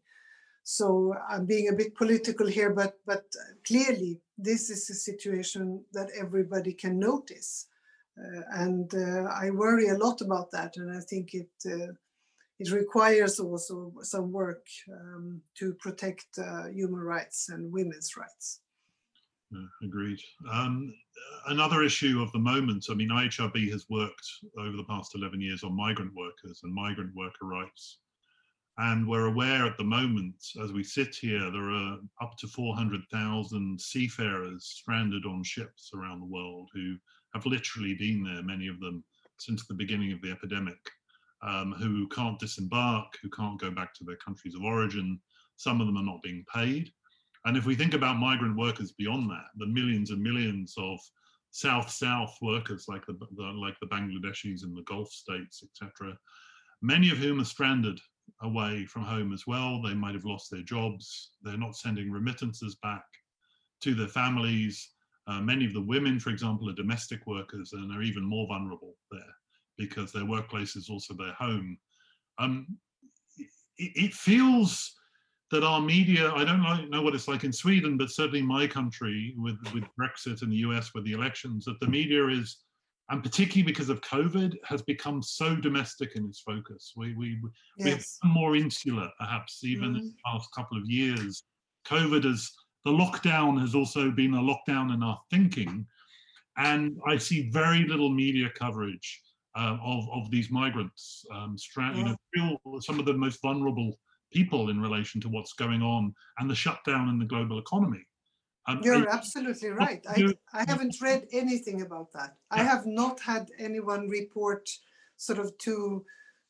so 0.64 1.14
I'm 1.30 1.46
being 1.46 1.70
a 1.70 1.76
bit 1.76 1.96
political 1.96 2.48
here, 2.48 2.72
but 2.72 2.98
but 3.06 3.26
clearly 3.68 4.22
this 4.38 4.70
is 4.70 4.90
a 4.90 4.96
situation 4.96 5.84
that 5.94 6.10
everybody 6.18 6.74
can 6.74 6.98
notice, 6.98 7.68
uh, 8.18 8.42
and 8.52 8.94
uh, 8.96 9.30
I 9.30 9.50
worry 9.52 9.90
a 9.90 9.98
lot 9.98 10.22
about 10.22 10.52
that, 10.52 10.78
and 10.78 10.96
I 10.96 11.02
think 11.02 11.34
it 11.34 11.52
uh, 11.66 11.94
it 12.60 12.72
requires 12.72 13.40
also 13.40 13.94
some 14.02 14.32
work 14.32 14.66
um, 14.90 15.42
to 15.60 15.74
protect 15.74 16.28
uh, 16.38 16.68
human 16.68 17.02
rights 17.02 17.50
and 17.50 17.72
women's 17.72 18.16
rights. 18.16 18.62
agreed. 19.84 20.20
Um, 20.52 20.94
another 21.48 21.84
issue 21.84 22.22
of 22.22 22.32
the 22.32 22.40
moment. 22.40 22.86
I 22.90 22.94
mean, 22.94 23.10
IHRB 23.10 23.70
has 23.72 23.86
worked 23.90 24.28
over 24.58 24.78
the 24.78 24.86
past 24.86 25.14
11 25.16 25.42
years 25.42 25.64
on 25.64 25.76
migrant 25.76 26.14
workers 26.16 26.62
and 26.64 26.74
migrant 26.74 27.14
worker 27.16 27.46
rights 27.46 28.00
and 28.78 29.08
we're 29.08 29.28
aware 29.28 29.66
at 29.66 29.78
the 29.78 29.84
moment, 29.84 30.36
as 30.64 30.72
we 30.72 30.84
sit 30.84 31.16
here, 31.16 31.52
there 31.52 31.70
are 31.70 31.98
up 32.22 32.36
to 32.40 32.48
400,000 32.48 33.80
seafarers 33.80 34.66
stranded 34.66 35.26
on 35.26 35.44
ships 35.44 35.92
around 35.94 36.20
the 36.20 36.26
world 36.26 36.70
who 36.74 36.96
have 37.36 37.46
literally 37.46 37.94
been 37.94 38.24
there, 38.24 38.42
many 38.42 38.68
of 38.68 38.80
them, 38.80 39.04
since 39.38 39.68
the 39.68 39.76
beginning 39.76 40.12
of 40.12 40.22
the 40.22 40.32
epidemic, 40.32 40.80
um, 41.44 41.74
who 41.74 42.08
can't 42.08 42.40
disembark, 42.40 43.06
who 43.22 43.30
can't 43.30 43.60
go 43.60 43.70
back 43.70 43.94
to 43.94 44.04
their 44.04 44.18
countries 44.18 44.56
of 44.56 44.64
origin. 44.64 45.20
Some 45.56 45.80
of 45.80 45.86
them 45.86 45.98
are 45.98 46.04
not 46.04 46.24
being 46.24 46.44
paid. 46.52 46.92
And 47.46 47.56
if 47.56 47.66
we 47.66 47.76
think 47.76 47.94
about 47.94 48.18
migrant 48.18 48.58
workers 48.58 48.94
beyond 48.94 49.30
that, 49.30 49.48
the 49.58 49.68
millions 49.68 50.10
and 50.10 50.22
millions 50.22 50.74
of 50.80 50.98
South-South 51.52 52.36
workers 52.42 52.86
like 52.88 53.06
the, 53.06 53.20
the, 53.36 53.44
like 53.44 53.76
the 53.80 53.88
Bangladeshis 53.88 54.64
in 54.64 54.74
the 54.74 54.84
Gulf 54.88 55.12
states, 55.12 55.64
etc., 55.64 56.18
many 56.82 57.12
of 57.12 57.18
whom 57.18 57.40
are 57.40 57.46
stranded 57.46 58.00
away 58.42 58.86
from 58.86 59.04
home 59.04 59.34
as 59.34 59.48
well. 59.48 59.82
They 59.82 59.94
might 59.94 60.16
have 60.16 60.26
lost 60.26 60.52
their 60.52 60.62
jobs. 60.62 61.32
They're 61.42 61.58
not 61.58 61.76
sending 61.76 62.12
remittances 62.12 62.76
back 62.84 63.04
to 63.82 63.94
their 63.94 64.08
families. 64.08 64.92
Uh, 65.28 65.40
many 65.40 65.66
of 65.66 65.74
the 65.74 65.82
women, 65.82 66.20
for 66.20 66.30
example, 66.30 66.70
are 66.70 66.74
domestic 66.74 67.26
workers 67.26 67.72
and 67.74 67.96
are 67.96 68.02
even 68.02 68.24
more 68.24 68.48
vulnerable 68.48 68.96
there 69.12 69.22
because 69.78 70.12
their 70.12 70.26
workplace 70.26 70.76
is 70.76 70.90
also 70.90 71.14
their 71.14 71.34
home. 71.34 71.78
Um, 72.38 72.78
it, 73.78 73.92
it, 73.96 74.14
feels 74.14 74.94
that 75.52 75.64
our 75.64 75.82
media, 75.82 76.32
I 76.34 76.44
don't 76.44 76.90
know 76.90 77.02
what 77.02 77.16
it's 77.16 77.28
like 77.28 77.44
in 77.44 77.54
Sweden, 77.54 77.98
but 77.98 78.10
certainly 78.10 78.42
my 78.42 78.68
country 78.68 79.34
with, 79.38 79.58
with 79.74 79.84
Brexit 80.00 80.42
and 80.42 80.52
the 80.52 80.58
US 80.58 80.94
with 80.94 81.06
the 81.06 81.14
elections, 81.14 81.66
that 81.66 81.80
the 81.80 81.88
media 81.88 82.28
is 82.28 82.58
and 83.10 83.22
particularly 83.22 83.64
because 83.64 83.90
of 83.90 84.02
COVID, 84.02 84.56
has 84.64 84.82
become 84.82 85.22
so 85.22 85.56
domestic 85.56 86.16
in 86.16 86.26
its 86.26 86.40
focus. 86.40 86.94
We 86.96 87.14
we 87.16 87.38
Yes. 87.78 88.18
become 88.20 88.34
more 88.34 88.56
insular, 88.56 89.10
perhaps 89.20 89.64
even 89.64 89.96
in 89.96 90.08
the 90.08 90.16
past 90.26 90.50
couple 90.56 90.78
of 90.78 90.90
years. 90.90 91.44
COVID 91.86 92.24
has 92.24 92.52
the 92.86 92.92
lockdown 92.92 93.60
has 93.60 93.76
also 93.76 94.12
been 94.12 94.34
a 94.34 94.42
lockdown 94.42 94.94
in 94.94 95.04
our 95.04 95.20
thinking, 95.30 95.86
and 96.58 97.00
I 97.08 97.18
see 97.18 97.50
very 97.50 97.86
little 97.88 98.10
media 98.10 98.50
coverage 98.50 99.22
um, 99.56 99.80
of 99.84 100.10
of 100.12 100.32
these 100.32 100.50
migrants. 100.50 101.26
Um, 101.32 101.58
stra- 101.58 101.96
you 101.96 102.04
know, 102.06 102.16
real, 102.36 102.82
some 102.82 103.00
of 103.00 103.06
the 103.06 103.14
most 103.14 103.42
vulnerable 103.42 104.00
people 104.32 104.70
in 104.70 104.82
relation 104.82 105.22
to 105.22 105.30
what's 105.30 105.54
going 105.54 105.82
on 105.82 106.14
and 106.40 106.50
the 106.50 106.56
shutdown 106.56 107.08
in 107.10 107.20
the 107.20 107.26
global 107.26 107.60
economy. 107.60 108.04
Um, 108.66 108.80
You're 108.84 109.10
I- 109.10 109.14
absolutely 109.14 109.70
right. 109.70 110.04
I, 110.08 110.34
I 110.54 110.64
haven't 110.68 111.02
read 111.02 111.28
anything 111.32 111.82
about 111.82 112.14
that. 112.14 112.38
I 112.50 112.64
have 112.64 112.86
not 112.86 113.20
had 113.20 113.52
anyone 113.60 114.08
report 114.08 114.70
sort 115.18 115.40
of 115.40 115.58
to 115.60 116.06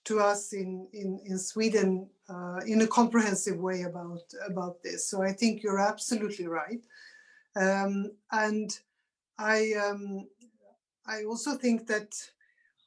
to 0.05 0.19
us 0.19 0.53
in 0.53 0.87
in, 0.93 1.19
in 1.25 1.37
Sweden 1.37 2.09
uh, 2.29 2.59
in 2.67 2.81
a 2.81 2.87
comprehensive 2.87 3.57
way 3.57 3.83
about 3.83 4.21
about 4.47 4.83
this. 4.83 5.07
So 5.09 5.23
I 5.23 5.31
think 5.31 5.63
you're 5.63 5.79
absolutely 5.79 6.47
right. 6.47 6.83
Um, 7.55 8.11
and 8.31 8.77
I 9.37 9.73
um, 9.73 10.27
I 11.05 11.23
also 11.23 11.55
think 11.55 11.87
that, 11.87 12.15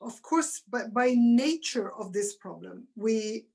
of 0.01 0.23
course, 0.23 0.63
by, 0.71 0.85
by 0.87 1.15
nature 1.17 1.93
of 1.95 2.13
this 2.13 2.35
problem, 2.35 2.87
we 2.97 3.47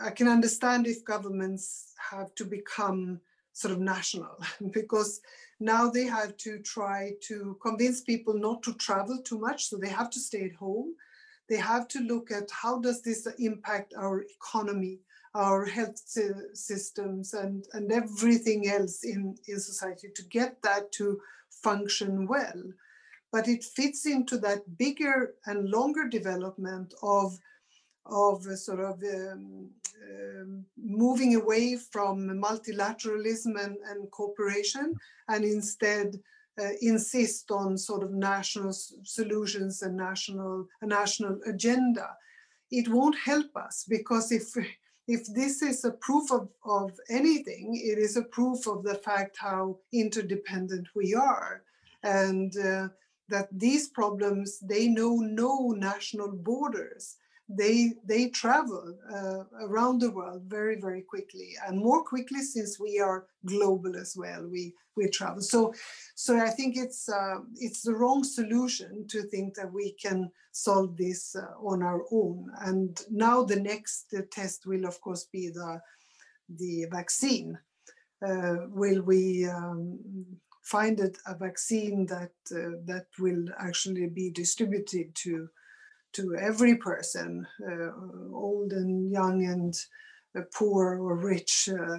I 0.00 0.10
can 0.10 0.28
understand 0.28 0.86
if 0.86 1.04
governments 1.04 1.94
have 2.10 2.34
to 2.34 2.44
become 2.44 3.20
sort 3.52 3.72
of 3.72 3.80
national 3.80 4.36
because 4.72 5.20
now 5.60 5.88
they 5.88 6.04
have 6.04 6.36
to 6.38 6.58
try 6.60 7.12
to 7.28 7.56
convince 7.62 8.00
people 8.00 8.34
not 8.34 8.62
to 8.62 8.74
travel 8.74 9.18
too 9.22 9.38
much 9.38 9.66
so 9.68 9.76
they 9.76 9.88
have 9.88 10.10
to 10.10 10.20
stay 10.20 10.44
at 10.44 10.54
home. 10.54 10.94
They 11.48 11.56
have 11.58 11.88
to 11.88 12.00
look 12.00 12.30
at 12.30 12.50
how 12.50 12.80
does 12.80 13.02
this 13.02 13.26
impact 13.38 13.94
our 13.96 14.22
economy 14.22 15.00
our 15.34 15.64
health 15.64 15.98
systems 16.52 17.32
and 17.34 17.64
and 17.72 17.90
everything 17.90 18.68
else 18.68 19.04
in 19.04 19.34
in 19.48 19.58
society 19.58 20.08
to 20.14 20.22
get 20.24 20.60
that 20.62 20.92
to 20.92 21.20
function 21.62 22.26
well. 22.26 22.62
But 23.30 23.48
it 23.48 23.64
fits 23.64 24.04
into 24.04 24.36
that 24.38 24.76
bigger 24.76 25.34
and 25.46 25.70
longer 25.70 26.08
development 26.08 26.92
of 27.02 27.38
of 28.04 28.44
sort 28.58 28.80
of 28.80 29.02
um, 29.02 29.70
moving 30.76 31.36
away 31.36 31.76
from 31.76 32.28
multilateralism 32.28 33.62
and, 33.62 33.76
and 33.88 34.10
cooperation 34.10 34.94
and 35.28 35.44
instead 35.44 36.18
uh, 36.60 36.70
insist 36.82 37.50
on 37.50 37.78
sort 37.78 38.02
of 38.02 38.12
national 38.12 38.72
solutions 39.04 39.82
and 39.82 39.96
national 39.96 40.66
a 40.82 40.86
national 40.86 41.40
agenda. 41.46 42.08
It 42.70 42.88
won't 42.88 43.16
help 43.16 43.56
us 43.56 43.84
because 43.88 44.32
if 44.32 44.54
if 45.08 45.26
this 45.34 45.62
is 45.62 45.84
a 45.84 45.92
proof 45.92 46.30
of, 46.30 46.48
of 46.64 46.92
anything 47.08 47.80
it 47.82 47.98
is 47.98 48.16
a 48.16 48.22
proof 48.22 48.66
of 48.66 48.82
the 48.84 48.96
fact 48.96 49.36
how 49.38 49.78
interdependent 49.92 50.88
we 50.94 51.14
are. 51.14 51.62
And 52.02 52.56
uh, 52.58 52.88
that 53.28 53.48
these 53.50 53.88
problems 53.88 54.58
they 54.60 54.88
know 54.88 55.16
no 55.16 55.70
national 55.70 56.32
borders 56.32 57.16
they 57.56 57.94
they 58.04 58.28
travel 58.28 58.96
uh, 59.12 59.44
around 59.66 60.00
the 60.00 60.10
world 60.10 60.42
very 60.46 60.80
very 60.80 61.02
quickly 61.02 61.54
and 61.66 61.78
more 61.78 62.02
quickly 62.04 62.40
since 62.40 62.78
we 62.80 62.98
are 62.98 63.26
global 63.46 63.96
as 63.96 64.16
well. 64.16 64.46
We 64.48 64.74
we 64.96 65.08
travel. 65.08 65.42
So 65.42 65.72
so 66.14 66.38
i 66.38 66.50
think 66.50 66.76
it's 66.76 67.08
uh, 67.08 67.38
it's 67.56 67.82
the 67.82 67.94
wrong 67.94 68.24
solution 68.24 69.06
to 69.08 69.22
think 69.22 69.54
that 69.54 69.72
we 69.72 69.92
can 69.92 70.30
solve 70.52 70.96
this 70.96 71.34
uh, 71.34 71.54
on 71.66 71.82
our 71.82 72.02
own. 72.10 72.50
And 72.60 73.00
now 73.10 73.42
the 73.42 73.60
next 73.60 74.14
test 74.30 74.66
will 74.66 74.86
of 74.86 75.00
course 75.00 75.24
be 75.24 75.48
the 75.48 75.80
the 76.48 76.86
vaccine. 76.90 77.58
Uh, 78.26 78.66
will 78.68 79.02
we 79.02 79.46
um, 79.46 79.98
find 80.62 81.00
it 81.00 81.18
a 81.26 81.34
vaccine 81.34 82.06
that 82.06 82.32
uh, 82.54 82.78
that 82.84 83.06
will 83.18 83.46
actually 83.58 84.06
be 84.06 84.30
distributed 84.30 85.14
to 85.14 85.48
to 86.14 86.36
every 86.36 86.76
person, 86.76 87.46
uh, 87.66 87.90
old 88.34 88.72
and 88.72 89.10
young 89.10 89.44
and 89.46 89.74
uh, 90.36 90.42
poor 90.54 90.98
or 90.98 91.16
rich, 91.16 91.68
uh, 91.70 91.98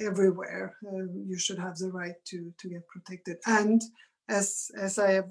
everywhere. 0.00 0.76
You 0.82 1.38
should 1.38 1.58
have 1.58 1.76
the 1.76 1.90
right 1.90 2.16
to 2.26 2.52
to 2.58 2.68
get 2.68 2.88
protected. 2.88 3.36
And 3.46 3.82
as 4.28 4.70
as 4.78 4.98
I 4.98 5.12
have 5.12 5.30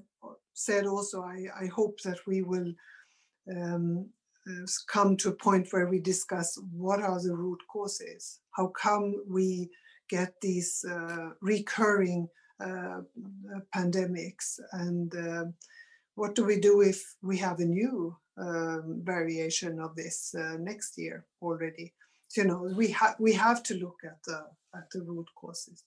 said, 0.54 0.86
also 0.86 1.22
I, 1.22 1.46
I 1.64 1.68
hope 1.68 2.02
that 2.02 2.20
we 2.26 2.42
will 2.42 2.74
um, 3.56 4.10
come 4.88 5.18
to 5.18 5.30
a 5.30 5.34
point 5.34 5.68
where 5.72 5.88
we 5.88 6.00
discuss 6.00 6.58
what 6.72 7.02
are 7.02 7.22
the 7.22 7.36
root 7.36 7.60
causes. 7.72 8.40
How 8.52 8.68
come 8.68 9.24
we 9.30 9.70
get 10.10 10.34
these 10.42 10.86
uh, 10.90 11.30
recurring 11.42 12.30
uh, 12.64 13.02
pandemics 13.76 14.60
and 14.72 15.16
uh, 15.16 15.46
what 16.18 16.34
do 16.34 16.44
we 16.44 16.60
do 16.60 16.82
if 16.82 17.16
we 17.22 17.38
have 17.38 17.60
a 17.60 17.66
new 17.66 18.18
um, 18.38 19.02
variation 19.04 19.80
of 19.80 19.96
this 19.96 20.34
uh, 20.34 20.58
next 20.60 20.98
year 20.98 21.26
already? 21.44 21.94
So, 22.28 22.42
you 22.42 22.48
know, 22.48 22.74
we 22.76 22.88
have 22.92 23.16
we 23.20 23.34
have 23.34 23.62
to 23.64 23.76
look 23.76 24.00
at 24.04 24.18
the 24.26 24.40
at 24.76 24.90
the 24.92 25.04
root 25.04 25.28
causes. 25.40 25.84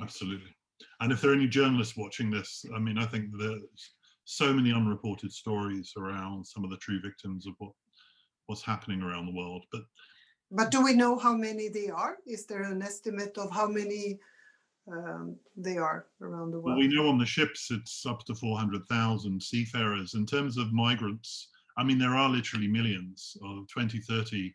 Absolutely. 0.00 0.56
And 1.00 1.12
if 1.12 1.20
there 1.20 1.30
are 1.30 1.34
any 1.34 1.46
journalists 1.46 1.96
watching 1.96 2.30
this, 2.30 2.64
I 2.74 2.78
mean, 2.78 2.98
I 2.98 3.04
think 3.04 3.26
there's 3.38 3.94
so 4.24 4.52
many 4.52 4.72
unreported 4.72 5.30
stories 5.30 5.92
around 5.96 6.46
some 6.46 6.64
of 6.64 6.70
the 6.70 6.78
true 6.78 7.00
victims 7.00 7.46
of 7.46 7.52
what 7.58 7.72
what's 8.46 8.62
happening 8.62 9.02
around 9.02 9.26
the 9.26 9.38
world. 9.40 9.64
But 9.70 9.82
But 10.50 10.70
do 10.70 10.82
we 10.82 10.94
know 10.94 11.18
how 11.18 11.34
many 11.34 11.68
they 11.68 11.90
are? 11.90 12.16
Is 12.26 12.46
there 12.46 12.62
an 12.62 12.82
estimate 12.82 13.36
of 13.36 13.50
how 13.50 13.68
many 13.68 14.18
um, 14.92 15.36
they 15.56 15.76
are 15.78 16.06
around 16.20 16.50
the 16.50 16.58
well, 16.58 16.76
world? 16.76 16.78
we 16.78 16.88
know 16.88 17.08
on 17.08 17.18
the 17.18 17.26
ships 17.26 17.70
it's 17.70 18.06
up 18.06 18.24
to 18.26 18.34
400,000 18.34 19.42
seafarers. 19.42 20.14
In 20.14 20.26
terms 20.26 20.56
of 20.56 20.72
migrants, 20.72 21.48
I 21.78 21.84
mean, 21.84 21.98
there 21.98 22.14
are 22.14 22.28
literally 22.28 22.68
millions 22.68 23.36
of 23.42 23.66
20, 23.68 23.98
30, 23.98 24.54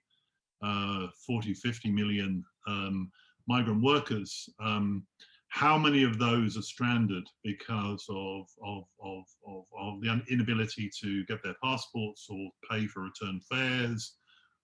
uh, 0.64 1.08
40, 1.26 1.54
50 1.54 1.92
million 1.92 2.44
um, 2.68 3.12
migrant 3.48 3.84
workers. 3.84 4.50
Um, 4.60 5.06
how 5.50 5.78
many 5.78 6.04
of 6.04 6.18
those 6.18 6.58
are 6.58 6.62
stranded 6.62 7.28
because 7.44 8.06
of, 8.10 8.48
of, 8.66 8.86
of, 9.04 9.24
of, 9.46 9.66
of 9.78 10.02
the 10.02 10.22
inability 10.30 10.90
to 11.02 11.26
get 11.26 11.44
their 11.44 11.56
passports 11.62 12.28
or 12.30 12.50
pay 12.70 12.88
for 12.88 13.02
return 13.02 13.42
fares 13.52 14.16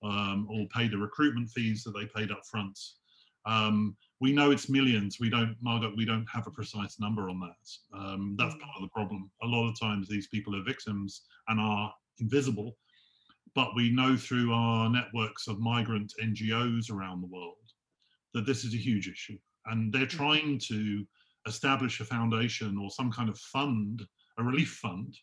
um, 0.02 0.48
or 0.50 0.66
pay 0.74 0.88
the 0.88 0.98
recruitment 0.98 1.50
fees 1.50 1.84
that 1.84 1.92
they 1.92 2.06
paid 2.06 2.32
up 2.32 2.42
front? 2.50 2.80
Um, 3.46 3.98
we 4.20 4.32
know 4.32 4.52
it's 4.52 4.70
millions. 4.70 5.20
We 5.20 5.30
don't, 5.30 5.56
Margaret, 5.62 5.96
we 5.96 6.06
don't 6.06 6.28
have 6.30 6.48
a 6.48 6.52
precise 6.52 7.00
number 7.00 7.30
on 7.30 7.40
that. 7.40 7.98
Um, 7.98 8.36
that's 8.38 8.56
Mm. 8.56 8.62
part 8.62 8.76
of 8.78 8.82
the 8.82 8.90
problem. 8.90 9.32
A 9.44 9.48
lot 9.48 9.68
of 9.70 9.80
times 9.80 10.08
these 10.08 10.28
people 10.28 10.56
are 10.56 10.64
victims 10.64 11.26
and 11.48 11.60
are 11.60 11.94
invisible, 12.20 12.78
but 13.54 13.76
we 13.76 13.90
know 13.92 14.18
through 14.18 14.54
our 14.54 14.90
networks 14.90 15.48
of 15.48 15.60
migrant 15.60 16.14
NGOs 16.20 16.90
around 16.90 17.22
the 17.22 17.28
world 17.28 17.72
that 18.34 18.46
this 18.46 18.64
is 18.64 18.74
a 18.74 18.78
huge 18.78 19.08
issue. 19.08 19.38
And 19.66 19.94
they're 19.94 20.08
trying 20.08 20.60
to 20.60 21.06
establish 21.46 22.00
a 22.00 22.06
foundation 22.06 22.78
or 22.78 22.90
some 22.90 23.12
kind 23.12 23.30
of 23.30 23.38
fund, 23.40 24.06
a 24.38 24.44
relief 24.44 24.80
fund, 24.82 25.16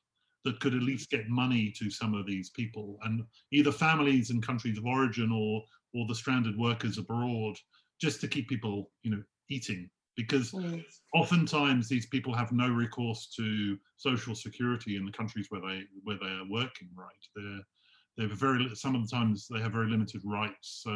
that 0.44 0.60
could 0.60 0.74
at 0.74 0.82
least 0.82 1.10
get 1.10 1.28
money 1.28 1.70
to 1.70 1.90
some 1.90 2.14
of 2.14 2.26
these 2.26 2.50
people 2.50 2.98
and 3.02 3.24
either 3.50 3.72
families 3.72 4.30
in 4.30 4.40
countries 4.42 4.78
of 4.78 4.84
origin 4.84 5.32
or 5.32 5.64
or 5.94 6.06
the 6.06 6.14
stranded 6.14 6.58
workers 6.58 6.98
abroad 6.98 7.56
just 8.04 8.20
to 8.20 8.28
keep 8.28 8.46
people 8.48 8.90
you 9.02 9.10
know 9.12 9.22
eating 9.48 9.88
because 10.16 10.52
Mm. 10.52 10.84
oftentimes 11.14 11.88
these 11.88 12.06
people 12.06 12.32
have 12.34 12.52
no 12.52 12.68
recourse 12.68 13.22
to 13.36 13.76
social 13.96 14.34
security 14.34 14.96
in 14.96 15.04
the 15.06 15.16
countries 15.20 15.46
where 15.48 15.60
they 15.66 15.78
where 16.04 16.18
they 16.22 16.32
are 16.40 16.48
working 16.60 16.88
right? 17.04 17.24
They're 17.34 17.64
they're 18.16 18.36
very 18.36 18.70
some 18.74 18.94
of 18.94 19.02
the 19.02 19.16
times 19.16 19.46
they 19.50 19.60
have 19.60 19.72
very 19.72 19.90
limited 19.90 20.22
rights. 20.24 20.66
So 20.84 20.94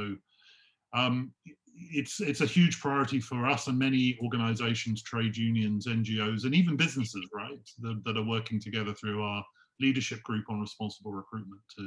um, 1.00 1.32
it's 1.98 2.20
it's 2.20 2.40
a 2.40 2.54
huge 2.58 2.80
priority 2.80 3.20
for 3.20 3.46
us 3.46 3.68
and 3.68 3.78
many 3.78 4.18
organizations 4.22 5.02
trade 5.02 5.36
unions 5.36 5.86
ngos 5.86 6.44
and 6.44 6.54
even 6.54 6.76
businesses 6.76 7.26
right 7.42 7.66
that, 7.84 8.02
that 8.04 8.16
are 8.16 8.32
working 8.36 8.60
together 8.60 8.94
through 8.94 9.22
our 9.22 9.44
leadership 9.80 10.20
group 10.28 10.44
on 10.50 10.60
responsible 10.60 11.12
recruitment 11.12 11.62
to 11.76 11.84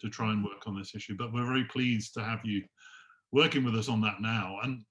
to 0.00 0.08
try 0.08 0.30
and 0.32 0.42
work 0.44 0.62
on 0.66 0.76
this 0.76 0.94
issue. 0.94 1.16
But 1.16 1.32
we're 1.32 1.52
very 1.54 1.64
pleased 1.64 2.14
to 2.14 2.22
have 2.30 2.40
you 2.44 2.62
working 3.32 3.64
with 3.64 3.74
us 3.76 3.88
on 3.88 4.00
that 4.02 4.20
now 4.20 4.58
and 4.62 4.84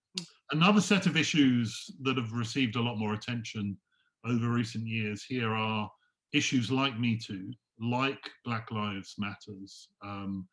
another 0.51 0.81
set 0.81 1.05
of 1.05 1.15
issues 1.15 1.89
that 2.01 2.17
have 2.17 2.33
received 2.33 2.75
a 2.75 2.81
lot 2.81 2.97
more 2.97 3.13
attention 3.13 3.77
over 4.25 4.49
recent 4.49 4.85
years 4.85 5.23
here 5.23 5.53
are 5.53 5.89
issues 6.33 6.71
like 6.71 6.99
Me 6.99 7.17
Too, 7.17 7.51
like 7.79 8.29
Black 8.45 8.71
Lives 8.71 9.15
Matters, 9.17 9.89
um, 10.03 10.47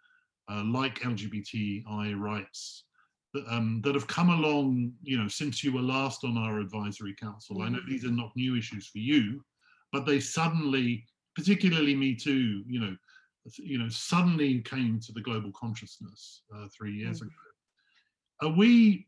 uh, 0.50 0.62
like 0.64 1.00
LGBTI 1.00 2.18
rights, 2.18 2.84
that, 3.34 3.44
um, 3.48 3.80
that 3.84 3.94
have 3.94 4.06
come 4.06 4.30
along, 4.30 4.92
you 5.02 5.18
know, 5.18 5.28
since 5.28 5.62
you 5.62 5.72
were 5.72 5.82
last 5.82 6.24
on 6.24 6.38
our 6.38 6.60
advisory 6.60 7.14
council. 7.14 7.62
I 7.62 7.68
know 7.68 7.80
these 7.86 8.04
are 8.04 8.10
not 8.10 8.32
new 8.34 8.56
issues 8.56 8.86
for 8.88 8.98
you, 8.98 9.44
but 9.92 10.06
they 10.06 10.18
suddenly 10.20 11.04
particularly 11.36 11.94
Me 11.94 12.14
Too, 12.14 12.64
you 12.66 12.80
know, 12.80 12.96
you 13.56 13.78
know, 13.78 13.88
suddenly 13.88 14.60
came 14.62 14.98
to 15.00 15.12
the 15.12 15.20
global 15.20 15.52
consciousness 15.52 16.42
uh, 16.54 16.66
three 16.76 16.94
years 16.94 17.20
Mm. 17.20 17.26
ago. 17.26 17.32
Are 18.42 18.50
we? 18.50 19.06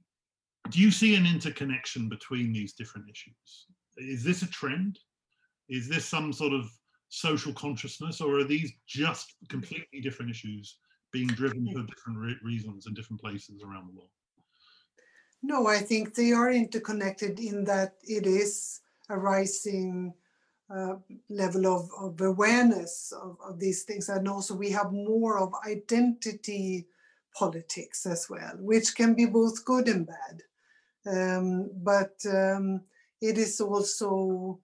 Do 0.70 0.80
you 0.80 0.90
see 0.90 1.14
an 1.14 1.26
interconnection 1.26 2.08
between 2.08 2.52
these 2.52 2.74
different 2.74 3.08
issues? 3.10 3.66
Is 3.96 4.22
this 4.22 4.42
a 4.42 4.50
trend? 4.50 4.98
Is 5.68 5.88
this 5.88 6.04
some 6.04 6.32
sort 6.32 6.52
of 6.52 6.70
social 7.08 7.52
consciousness, 7.52 8.20
or 8.20 8.38
are 8.38 8.44
these 8.44 8.72
just 8.86 9.34
completely 9.48 10.00
different 10.00 10.30
issues 10.30 10.78
being 11.12 11.28
driven 11.28 11.66
for 11.72 11.82
different 11.82 12.18
re- 12.18 12.36
reasons 12.42 12.86
in 12.86 12.94
different 12.94 13.20
places 13.20 13.62
around 13.62 13.88
the 13.88 13.96
world? 13.96 14.10
No, 15.42 15.66
I 15.66 15.78
think 15.78 16.14
they 16.14 16.32
are 16.32 16.52
interconnected 16.52 17.40
in 17.40 17.64
that 17.64 17.94
it 18.02 18.26
is 18.26 18.80
a 19.08 19.16
rising 19.16 20.12
uh, 20.72 20.96
level 21.28 21.66
of, 21.66 21.88
of 21.98 22.20
awareness 22.20 23.12
of, 23.12 23.36
of 23.44 23.58
these 23.58 23.82
things. 23.82 24.08
And 24.08 24.28
also, 24.28 24.54
we 24.54 24.70
have 24.70 24.92
more 24.92 25.38
of 25.38 25.52
identity 25.66 26.86
politics 27.34 28.06
as 28.06 28.28
well, 28.28 28.52
which 28.58 28.94
can 28.94 29.14
be 29.14 29.26
both 29.26 29.64
good 29.64 29.88
and 29.88 30.06
bad. 30.06 30.42
Um, 31.06 31.70
but 31.82 32.14
um, 32.26 32.82
it 33.20 33.38
is 33.38 33.60
also 33.60 34.60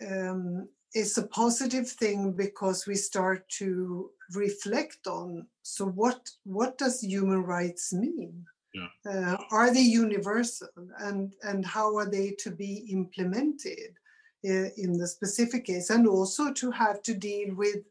um, 0.00 0.68
it's 0.92 1.18
a 1.18 1.26
positive 1.26 1.88
thing 1.88 2.32
because 2.32 2.86
we 2.86 2.94
start 2.94 3.48
to 3.48 4.10
reflect 4.34 5.06
on 5.06 5.46
so 5.62 5.86
what 5.86 6.30
what 6.44 6.78
does 6.78 7.02
human 7.02 7.42
rights 7.42 7.92
mean 7.92 8.46
Yeah. 8.74 8.88
uh, 9.06 9.36
are 9.50 9.72
they 9.72 9.82
universal 9.82 10.68
and 10.98 11.34
and 11.42 11.66
how 11.66 11.96
are 11.96 12.10
they 12.10 12.30
to 12.38 12.50
be 12.50 12.86
implemented 12.90 13.90
uh, 14.48 14.68
in 14.76 14.96
the 14.98 15.06
specific 15.06 15.66
case 15.66 15.90
and 15.90 16.06
also 16.06 16.52
to 16.52 16.70
have 16.70 17.02
to 17.02 17.14
deal 17.14 17.54
with 17.54 17.82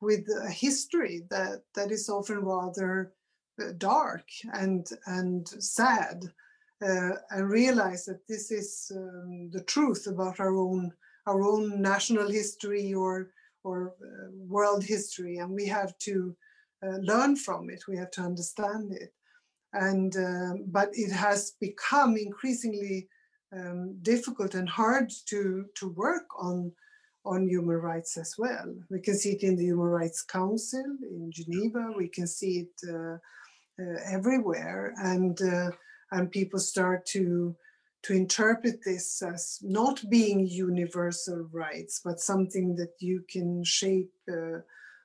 with 0.00 0.26
a 0.44 0.50
history 0.50 1.22
that 1.30 1.62
that 1.74 1.90
is 1.90 2.08
often 2.08 2.38
rather 2.44 3.12
uh, 3.60 3.72
dark 3.78 4.26
and 4.54 4.86
and 5.06 5.48
sad 5.48 6.24
uh, 6.82 7.12
and 7.30 7.50
realize 7.50 8.04
that 8.06 8.26
this 8.26 8.50
is 8.50 8.90
um, 8.96 9.50
the 9.52 9.62
truth 9.64 10.06
about 10.06 10.40
our 10.40 10.56
own 10.56 10.92
our 11.26 11.42
own 11.42 11.82
national 11.82 12.28
history 12.28 12.94
or 12.94 13.30
or 13.62 13.94
uh, 14.02 14.30
world 14.48 14.82
history 14.82 15.36
and 15.36 15.50
we 15.50 15.66
have 15.66 15.96
to 15.98 16.34
uh, 16.82 16.96
learn 17.02 17.36
from 17.36 17.68
it 17.68 17.82
we 17.86 17.96
have 17.96 18.10
to 18.10 18.22
understand 18.22 18.92
it. 18.92 19.12
And 19.72 20.16
um, 20.16 20.64
but 20.66 20.88
it 20.94 21.12
has 21.12 21.52
become 21.60 22.16
increasingly 22.16 23.08
um, 23.52 23.98
difficult 24.02 24.54
and 24.54 24.68
hard 24.68 25.12
to 25.26 25.66
to 25.76 25.88
work 25.90 26.26
on 26.38 26.72
on 27.24 27.48
human 27.48 27.76
rights 27.76 28.16
as 28.16 28.34
well 28.38 28.74
we 28.90 29.00
can 29.00 29.14
see 29.14 29.32
it 29.32 29.42
in 29.42 29.56
the 29.56 29.64
human 29.64 29.86
rights 29.86 30.22
council 30.22 30.84
in 31.02 31.30
geneva 31.32 31.92
we 31.96 32.08
can 32.08 32.26
see 32.26 32.66
it 32.66 32.88
uh, 32.88 33.16
uh, 33.80 33.98
everywhere 34.06 34.94
and 34.98 35.40
uh, 35.42 35.70
and 36.12 36.30
people 36.30 36.58
start 36.58 37.06
to 37.06 37.54
to 38.02 38.14
interpret 38.14 38.80
this 38.84 39.22
as 39.22 39.58
not 39.62 40.02
being 40.08 40.46
universal 40.46 41.48
rights, 41.52 42.00
but 42.02 42.20
something 42.20 42.74
that 42.76 42.94
you 42.98 43.24
can 43.30 43.62
shape 43.62 44.12
uh, 44.30 44.60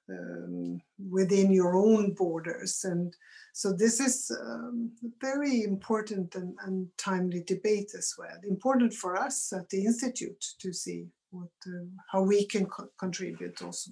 um, 0.09 0.79
within 1.09 1.51
your 1.51 1.75
own 1.75 2.13
borders. 2.13 2.85
And 2.85 3.13
so 3.53 3.73
this 3.73 3.99
is 3.99 4.31
um, 4.39 4.91
a 5.03 5.09
very 5.19 5.63
important 5.63 6.35
and, 6.35 6.55
and, 6.65 6.87
timely 6.97 7.43
debate 7.45 7.91
as 7.97 8.13
well. 8.17 8.37
Important 8.47 8.93
for 8.93 9.17
us 9.17 9.51
at 9.51 9.67
the 9.69 9.83
Institute 9.83 10.45
to 10.59 10.71
see 10.71 11.07
what 11.35 11.49
uh, 11.67 11.85
how 12.11 12.21
we 12.21 12.45
can 12.45 12.65
co- 12.65 12.89
contribute 12.99 13.61
also. 13.61 13.91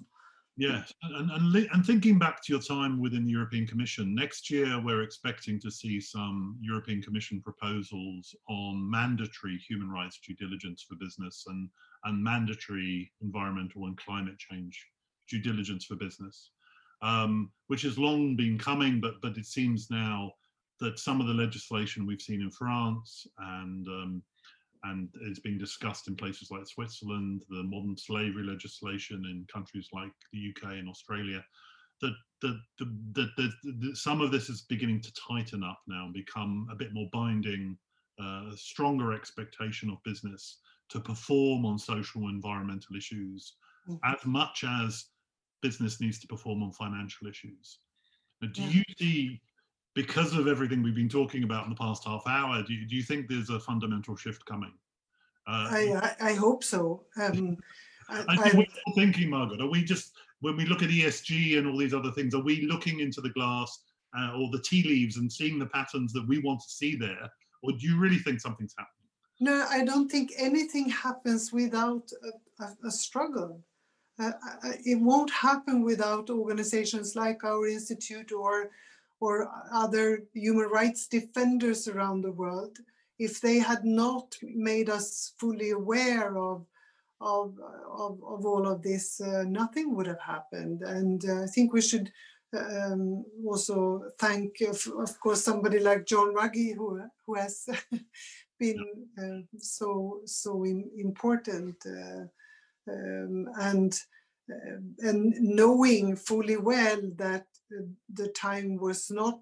Yes, 0.56 0.92
and, 1.02 1.32
and, 1.32 1.68
and 1.72 1.84
thinking 1.84 2.16
back 2.16 2.40
to 2.44 2.52
your 2.52 2.62
time 2.62 3.00
within 3.00 3.24
the 3.24 3.32
European 3.32 3.66
Commission, 3.66 4.14
next 4.14 4.48
year 4.50 4.80
we're 4.80 5.02
expecting 5.02 5.58
to 5.60 5.70
see 5.70 6.00
some 6.00 6.56
European 6.60 7.02
Commission 7.02 7.42
proposals 7.42 8.36
on 8.48 8.88
mandatory 8.88 9.58
human 9.68 9.90
rights 9.90 10.20
due 10.24 10.36
diligence 10.36 10.86
for 10.88 10.94
business 10.94 11.44
and, 11.48 11.68
and 12.04 12.22
mandatory 12.22 13.10
environmental 13.20 13.86
and 13.86 13.96
climate 13.98 14.38
change 14.38 14.86
due 15.28 15.40
diligence 15.40 15.86
for 15.86 15.96
business, 15.96 16.50
um, 17.02 17.50
which 17.66 17.82
has 17.82 17.98
long 17.98 18.36
been 18.36 18.56
coming, 18.56 19.00
but, 19.00 19.14
but 19.22 19.36
it 19.36 19.46
seems 19.46 19.90
now 19.90 20.30
that 20.78 21.00
some 21.00 21.20
of 21.20 21.26
the 21.26 21.34
legislation 21.34 22.06
we've 22.06 22.22
seen 22.22 22.40
in 22.40 22.50
France 22.50 23.26
and 23.38 23.88
um, 23.88 24.22
and 24.84 25.08
it's 25.22 25.40
being 25.40 25.58
discussed 25.58 26.08
in 26.08 26.16
places 26.16 26.50
like 26.50 26.66
Switzerland, 26.66 27.44
the 27.48 27.62
modern 27.62 27.96
slavery 27.96 28.44
legislation 28.44 29.24
in 29.26 29.46
countries 29.52 29.88
like 29.92 30.12
the 30.32 30.38
UK 30.50 30.72
and 30.74 30.88
Australia, 30.88 31.44
that, 32.00 32.14
that, 32.42 32.60
that, 32.78 33.30
that 33.36 33.96
some 33.96 34.20
of 34.20 34.30
this 34.30 34.48
is 34.50 34.62
beginning 34.62 35.00
to 35.00 35.12
tighten 35.14 35.62
up 35.64 35.80
now 35.86 36.04
and 36.04 36.14
become 36.14 36.68
a 36.70 36.76
bit 36.76 36.92
more 36.92 37.08
binding, 37.12 37.78
uh, 38.20 38.50
stronger 38.56 39.12
expectation 39.12 39.90
of 39.90 40.02
business 40.04 40.60
to 40.90 41.00
perform 41.00 41.64
on 41.64 41.78
social 41.78 42.22
and 42.22 42.30
environmental 42.36 42.96
issues 42.96 43.56
Mhm. 43.86 44.00
as 44.04 44.24
much 44.26 44.64
as 44.64 45.06
business 45.62 46.00
needs 46.00 46.18
to 46.20 46.26
perform 46.26 46.62
on 46.62 46.72
financial 46.72 47.26
issues. 47.26 47.80
Now, 48.40 48.48
do 48.52 48.62
Yeah. 48.62 48.70
you 48.70 48.84
see 48.98 49.42
because 49.94 50.34
of 50.34 50.48
everything 50.48 50.82
we've 50.82 50.94
been 50.94 51.08
talking 51.08 51.44
about 51.44 51.64
in 51.64 51.70
the 51.70 51.76
past 51.76 52.04
half 52.04 52.26
hour, 52.26 52.62
do 52.62 52.74
you, 52.74 52.86
do 52.86 52.96
you 52.96 53.02
think 53.02 53.28
there's 53.28 53.50
a 53.50 53.60
fundamental 53.60 54.16
shift 54.16 54.44
coming? 54.44 54.72
Uh, 55.46 55.68
I, 55.70 56.14
I, 56.20 56.30
I 56.30 56.34
hope 56.34 56.64
so. 56.64 57.04
Um, 57.20 57.56
I, 58.08 58.24
I 58.28 58.36
think 58.36 58.54
we're 58.56 58.94
thinking, 58.94 59.30
Margaret, 59.30 59.60
are 59.60 59.70
we 59.70 59.84
just, 59.84 60.12
when 60.40 60.56
we 60.56 60.66
look 60.66 60.82
at 60.82 60.88
ESG 60.88 61.58
and 61.58 61.66
all 61.68 61.78
these 61.78 61.94
other 61.94 62.10
things, 62.10 62.34
are 62.34 62.42
we 62.42 62.66
looking 62.66 63.00
into 63.00 63.20
the 63.20 63.30
glass 63.30 63.78
uh, 64.18 64.32
or 64.36 64.50
the 64.50 64.60
tea 64.60 64.82
leaves 64.82 65.16
and 65.16 65.32
seeing 65.32 65.58
the 65.58 65.66
patterns 65.66 66.12
that 66.12 66.26
we 66.26 66.40
want 66.40 66.60
to 66.60 66.68
see 66.68 66.96
there? 66.96 67.30
Or 67.62 67.72
do 67.72 67.78
you 67.80 67.98
really 67.98 68.18
think 68.18 68.40
something's 68.40 68.74
happening? 68.76 68.90
No, 69.40 69.66
I 69.68 69.84
don't 69.84 70.10
think 70.10 70.32
anything 70.38 70.88
happens 70.88 71.52
without 71.52 72.10
a, 72.22 72.64
a, 72.64 72.88
a 72.88 72.90
struggle. 72.90 73.60
Uh, 74.18 74.32
it 74.84 75.00
won't 75.00 75.30
happen 75.30 75.82
without 75.82 76.30
organizations 76.30 77.16
like 77.16 77.42
our 77.42 77.66
institute 77.66 78.30
or 78.32 78.70
or 79.20 79.50
other 79.72 80.24
human 80.34 80.68
rights 80.68 81.06
defenders 81.06 81.88
around 81.88 82.22
the 82.22 82.32
world. 82.32 82.78
If 83.18 83.40
they 83.40 83.58
had 83.58 83.84
not 83.84 84.34
made 84.42 84.90
us 84.90 85.32
fully 85.38 85.70
aware 85.70 86.36
of 86.36 86.66
of 87.20 87.58
of, 87.90 88.22
of 88.22 88.44
all 88.44 88.66
of 88.66 88.82
this, 88.82 89.20
uh, 89.20 89.44
nothing 89.46 89.94
would 89.94 90.06
have 90.06 90.20
happened. 90.20 90.82
And 90.82 91.24
uh, 91.24 91.44
I 91.44 91.46
think 91.46 91.72
we 91.72 91.80
should 91.80 92.10
um, 92.56 93.24
also 93.46 94.10
thank, 94.18 94.60
of, 94.60 94.86
of 94.98 95.18
course, 95.20 95.42
somebody 95.42 95.80
like 95.80 96.06
John 96.06 96.34
Ruggie 96.34 96.74
who 96.74 97.00
who 97.26 97.34
has 97.34 97.66
been 98.58 98.84
uh, 99.18 99.42
so 99.58 100.20
so 100.24 100.64
im- 100.64 100.90
important 100.96 101.76
uh, 101.86 102.24
um, 102.90 103.48
and 103.60 103.98
uh, 104.50 105.08
and 105.08 105.34
knowing 105.40 106.16
fully 106.16 106.56
well 106.56 107.00
that 107.16 107.46
the 108.12 108.28
time 108.28 108.76
was 108.76 109.10
not 109.10 109.40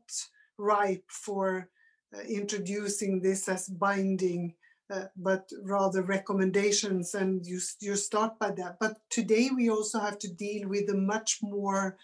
ripe 0.58 1.04
for 1.08 1.68
uh, 2.14 2.20
introducing 2.22 3.20
this 3.20 3.48
as 3.48 3.68
binding 3.68 4.54
uh, 4.92 5.04
but 5.16 5.50
rather 5.62 6.02
recommendations 6.02 7.14
and 7.14 7.46
you 7.46 7.58
you 7.80 7.96
start 7.96 8.38
by 8.38 8.50
that. 8.50 8.76
But 8.78 8.98
today 9.08 9.48
we 9.54 9.70
also 9.70 9.98
have 9.98 10.18
to 10.18 10.32
deal 10.32 10.68
with 10.68 10.90
a 10.90 10.94
much 10.94 11.38
more 11.42 11.96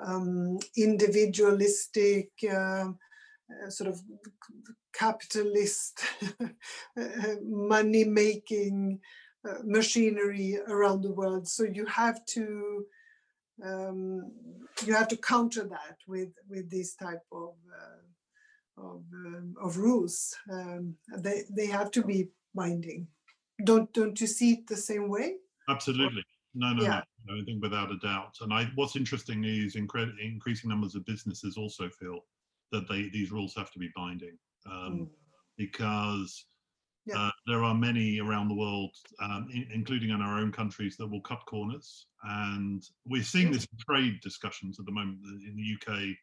um, 0.00 0.58
individualistic 0.76 2.30
um, 2.48 2.98
uh, 3.50 3.68
sort 3.68 3.90
of 3.90 4.00
capitalist 4.92 6.04
money 7.42 8.04
making 8.04 9.00
uh, 9.48 9.54
machinery 9.64 10.58
around 10.68 11.02
the 11.02 11.12
world. 11.12 11.48
So 11.48 11.64
you 11.64 11.86
have 11.86 12.24
to 12.26 12.84
um, 13.64 14.30
you 14.86 14.94
have 14.94 15.08
to 15.08 15.16
counter 15.16 15.64
that 15.68 15.96
with 16.06 16.30
with 16.48 16.70
this 16.70 16.94
type 16.94 17.24
of 17.32 17.54
uh, 17.80 18.82
of, 18.82 19.02
um, 19.26 19.54
of 19.60 19.76
rules 19.76 20.34
um, 20.50 20.94
they 21.18 21.42
they 21.50 21.66
have 21.66 21.90
to 21.90 22.02
be 22.02 22.28
binding 22.54 23.06
don't 23.64 23.92
don't 23.92 24.20
you 24.20 24.26
see 24.26 24.52
it 24.52 24.66
the 24.66 24.76
same 24.76 25.08
way 25.08 25.36
Absolutely. 25.68 26.24
No, 26.54 26.72
no, 26.72 26.82
Yeah. 26.82 27.02
no. 27.26 27.40
I 27.40 27.44
think 27.44 27.62
without 27.62 27.92
a 27.92 27.98
doubt. 27.98 28.36
And 28.40 28.52
I, 28.52 28.64
what's 28.74 28.96
interesting 28.96 29.44
is 29.44 29.76
incre- 29.76 30.18
increasing 30.20 30.68
numbers 30.68 30.96
of 30.96 31.04
businesses 31.06 31.56
also 31.56 31.88
feel 31.88 32.24
that 32.72 32.88
they 32.88 33.08
these 33.10 33.30
rules 33.30 33.54
have 33.56 33.70
to 33.72 33.78
be 33.78 33.90
binding 33.94 34.36
um, 34.66 34.72
Mm. 34.72 35.10
because 35.56 36.46
Yeah. 37.10 37.26
uh, 37.26 37.30
there 37.46 37.62
are 37.64 37.74
many 37.74 38.20
around 38.20 38.48
the 38.48 38.54
world, 38.54 38.94
um, 39.20 39.48
in, 39.52 39.66
including 39.72 40.10
in 40.10 40.20
our 40.20 40.38
own 40.38 40.52
countries, 40.52 40.96
that 40.96 41.06
will 41.06 41.20
cut 41.20 41.44
corners. 41.46 42.06
And 42.24 42.82
we're 43.06 43.22
seeing 43.22 43.50
this 43.50 43.66
in 43.72 43.78
trade 43.78 44.20
discussions 44.22 44.78
at 44.78 44.86
the 44.86 44.92
moment 44.92 45.20
in 45.24 45.56
the 45.56 45.94
UK. 45.94 46.16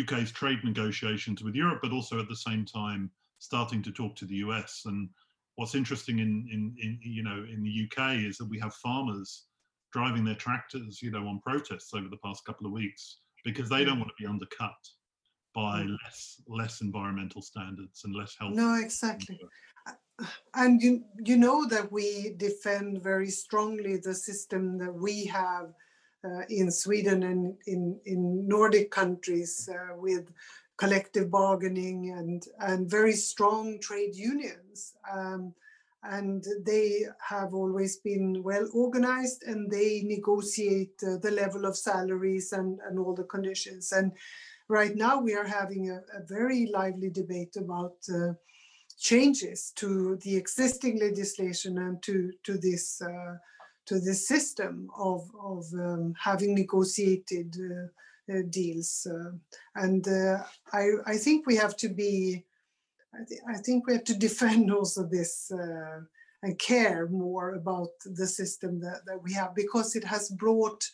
UK's 0.00 0.32
trade 0.32 0.58
negotiations 0.64 1.42
with 1.42 1.54
Europe, 1.54 1.80
but 1.82 1.92
also 1.92 2.20
at 2.20 2.28
the 2.28 2.36
same 2.36 2.64
time 2.64 3.10
starting 3.38 3.82
to 3.82 3.92
talk 3.92 4.14
to 4.16 4.26
the 4.26 4.36
US. 4.36 4.82
And 4.84 5.08
what's 5.56 5.74
interesting 5.74 6.18
in, 6.18 6.46
in, 6.52 6.74
in 6.80 6.98
you 7.02 7.22
know 7.22 7.44
in 7.50 7.62
the 7.62 7.86
UK 7.86 8.18
is 8.18 8.36
that 8.38 8.48
we 8.48 8.58
have 8.58 8.74
farmers 8.74 9.44
driving 9.92 10.24
their 10.24 10.34
tractors, 10.34 11.00
you 11.00 11.10
know, 11.10 11.26
on 11.26 11.40
protests 11.40 11.94
over 11.94 12.08
the 12.08 12.18
past 12.22 12.44
couple 12.44 12.66
of 12.66 12.72
weeks 12.72 13.18
because 13.44 13.68
they 13.68 13.84
don't 13.84 13.98
want 13.98 14.10
to 14.10 14.22
be 14.22 14.28
undercut 14.28 14.76
by 15.58 15.82
Mm. 15.82 15.96
less 16.02 16.20
less 16.60 16.74
environmental 16.80 17.42
standards 17.42 18.04
and 18.04 18.14
less 18.14 18.32
health. 18.38 18.54
No, 18.54 18.70
exactly. 18.86 19.40
And 20.54 20.82
you, 20.82 21.04
you 21.28 21.36
know 21.36 21.60
that 21.68 21.92
we 21.92 22.34
defend 22.36 23.02
very 23.02 23.30
strongly 23.30 23.94
the 23.98 24.14
system 24.14 24.62
that 24.78 24.94
we 25.06 25.24
have 25.26 25.66
uh, 26.26 26.42
in 26.48 26.70
Sweden 26.70 27.22
and 27.22 27.40
in, 27.66 28.00
in 28.04 28.48
Nordic 28.48 28.90
countries 28.90 29.68
uh, 29.72 29.94
with 29.96 30.24
collective 30.76 31.30
bargaining 31.30 32.10
and, 32.18 32.42
and 32.60 32.90
very 32.90 33.12
strong 33.12 33.78
trade 33.80 34.14
unions. 34.16 34.96
Um, 35.12 35.54
and 36.02 36.44
they 36.64 37.04
have 37.34 37.54
always 37.54 37.96
been 37.96 38.42
well 38.42 38.68
organized 38.72 39.42
and 39.44 39.70
they 39.70 40.02
negotiate 40.04 40.96
uh, 41.02 41.16
the 41.24 41.30
level 41.30 41.64
of 41.64 41.76
salaries 41.76 42.52
and, 42.52 42.80
and 42.86 42.98
all 42.98 43.14
the 43.14 43.24
conditions. 43.24 43.92
And 43.92 44.12
right 44.68 44.96
now 44.96 45.20
we 45.20 45.34
are 45.34 45.46
having 45.46 45.90
a, 45.90 45.96
a 46.16 46.22
very 46.26 46.66
lively 46.66 47.10
debate 47.10 47.56
about 47.56 47.96
uh, 48.12 48.32
changes 48.98 49.72
to 49.76 50.16
the 50.16 50.36
existing 50.36 50.98
legislation 50.98 51.78
and 51.78 52.02
to 52.02 52.32
to 52.44 52.58
this 52.58 53.00
uh, 53.00 53.36
to 53.86 54.00
this 54.00 54.26
system 54.26 54.88
of 54.98 55.28
of 55.40 55.64
um, 55.74 56.14
having 56.22 56.54
negotiated 56.54 57.56
uh, 57.58 58.32
uh, 58.32 58.42
deals 58.50 59.06
uh, 59.10 59.30
and 59.76 60.06
uh, 60.08 60.42
I 60.72 60.88
I 61.06 61.16
think 61.16 61.46
we 61.46 61.56
have 61.56 61.76
to 61.78 61.88
be 61.88 62.44
I, 63.14 63.24
th- 63.26 63.40
I 63.48 63.56
think 63.58 63.86
we 63.86 63.94
have 63.94 64.04
to 64.04 64.18
defend 64.26 64.72
also 64.72 65.04
this 65.04 65.50
and 66.42 66.56
care 66.58 67.08
more 67.08 67.54
about 67.54 67.88
the 68.04 68.26
system 68.26 68.78
that, 68.80 69.00
that 69.06 69.20
we 69.20 69.32
have 69.32 69.56
because 69.56 69.96
it 69.96 70.04
has 70.04 70.28
brought 70.28 70.88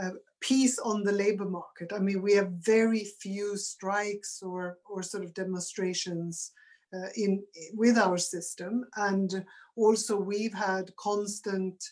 uh, 0.00 0.10
peace 0.40 0.78
on 0.78 1.02
the 1.02 1.12
labor 1.12 1.46
market. 1.46 1.92
I 1.92 1.98
mean, 1.98 2.22
we 2.22 2.34
have 2.34 2.50
very 2.52 3.04
few 3.20 3.56
strikes 3.56 4.42
or 4.42 4.78
or 4.88 5.02
sort 5.02 5.24
of 5.24 5.34
demonstrations 5.34 6.52
uh, 6.94 7.08
in 7.16 7.42
with 7.74 7.96
our 7.98 8.18
system, 8.18 8.84
and 8.96 9.44
also 9.76 10.16
we've 10.16 10.54
had 10.54 10.94
constant 10.96 11.82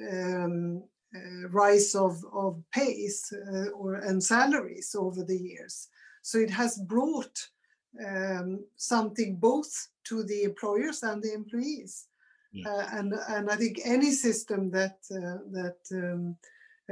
um, 0.00 0.82
uh, 1.14 1.48
rise 1.48 1.94
of 1.94 2.24
of 2.32 2.62
pace 2.72 3.32
uh, 3.32 3.68
or 3.70 3.94
and 3.96 4.22
salaries 4.22 4.94
over 4.96 5.24
the 5.24 5.38
years. 5.38 5.88
So 6.22 6.38
it 6.38 6.50
has 6.50 6.78
brought 6.78 7.38
um, 8.06 8.64
something 8.76 9.36
both 9.36 9.88
to 10.04 10.22
the 10.22 10.44
employers 10.44 11.02
and 11.02 11.22
the 11.22 11.32
employees. 11.32 12.06
Yeah. 12.52 12.70
Uh, 12.70 12.86
and 12.92 13.14
and 13.28 13.50
I 13.50 13.56
think 13.56 13.80
any 13.84 14.12
system 14.12 14.70
that 14.70 14.98
uh, 15.10 15.38
that 15.52 15.80
um, 15.92 16.36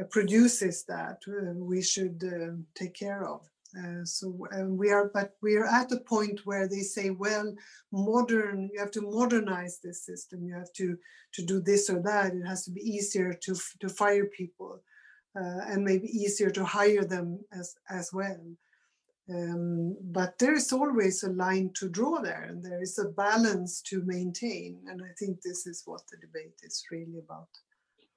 produces 0.04 0.85
that 0.85 1.22
uh, 1.28 1.52
we 1.54 1.82
should 1.82 2.22
uh, 2.24 2.54
take 2.74 2.94
care 2.94 3.24
of. 3.24 3.48
Uh, 3.76 4.04
so 4.04 4.46
um, 4.52 4.76
we 4.76 4.90
are, 4.90 5.11
but 5.12 5.37
we 5.42 5.56
are 5.56 5.66
at 5.66 5.92
a 5.92 6.00
point 6.00 6.40
where 6.44 6.68
they 6.68 6.80
say, 6.80 7.11
well, 7.11 7.54
modern. 7.92 8.70
You 8.72 8.80
have 8.80 8.92
to 8.92 9.02
modernize 9.02 9.80
this 9.82 10.04
system. 10.04 10.44
You 10.44 10.54
have 10.54 10.72
to 10.74 10.96
to 11.32 11.42
do 11.44 11.61
this 11.61 11.90
or 11.90 12.00
that. 12.02 12.32
It 12.35 12.46
has 12.46 12.64
to 12.64 12.70
be 12.70 12.80
easier 12.80 13.32
to 13.32 13.54
to 13.80 13.88
fire 13.88 14.26
people, 14.26 14.80
uh, 15.38 15.61
and 15.66 15.85
maybe 15.85 16.09
easier 16.09 16.50
to 16.50 16.64
hire 16.64 17.04
them 17.04 17.40
as 17.52 17.76
as 17.90 18.12
well. 18.12 18.40
Um, 19.28 19.96
but 20.00 20.38
there 20.38 20.54
is 20.54 20.72
always 20.72 21.24
a 21.24 21.30
line 21.30 21.70
to 21.74 21.88
draw 21.88 22.20
there, 22.20 22.44
and 22.48 22.64
there 22.64 22.80
is 22.80 22.98
a 22.98 23.09
balance 23.09 23.82
to 23.82 24.02
maintain. 24.04 24.78
And 24.88 25.02
I 25.02 25.12
think 25.18 25.42
this 25.42 25.66
is 25.66 25.82
what 25.85 26.02
the 26.11 26.16
debate 26.18 26.61
is 26.62 26.85
really 26.92 27.18
about. 27.18 27.48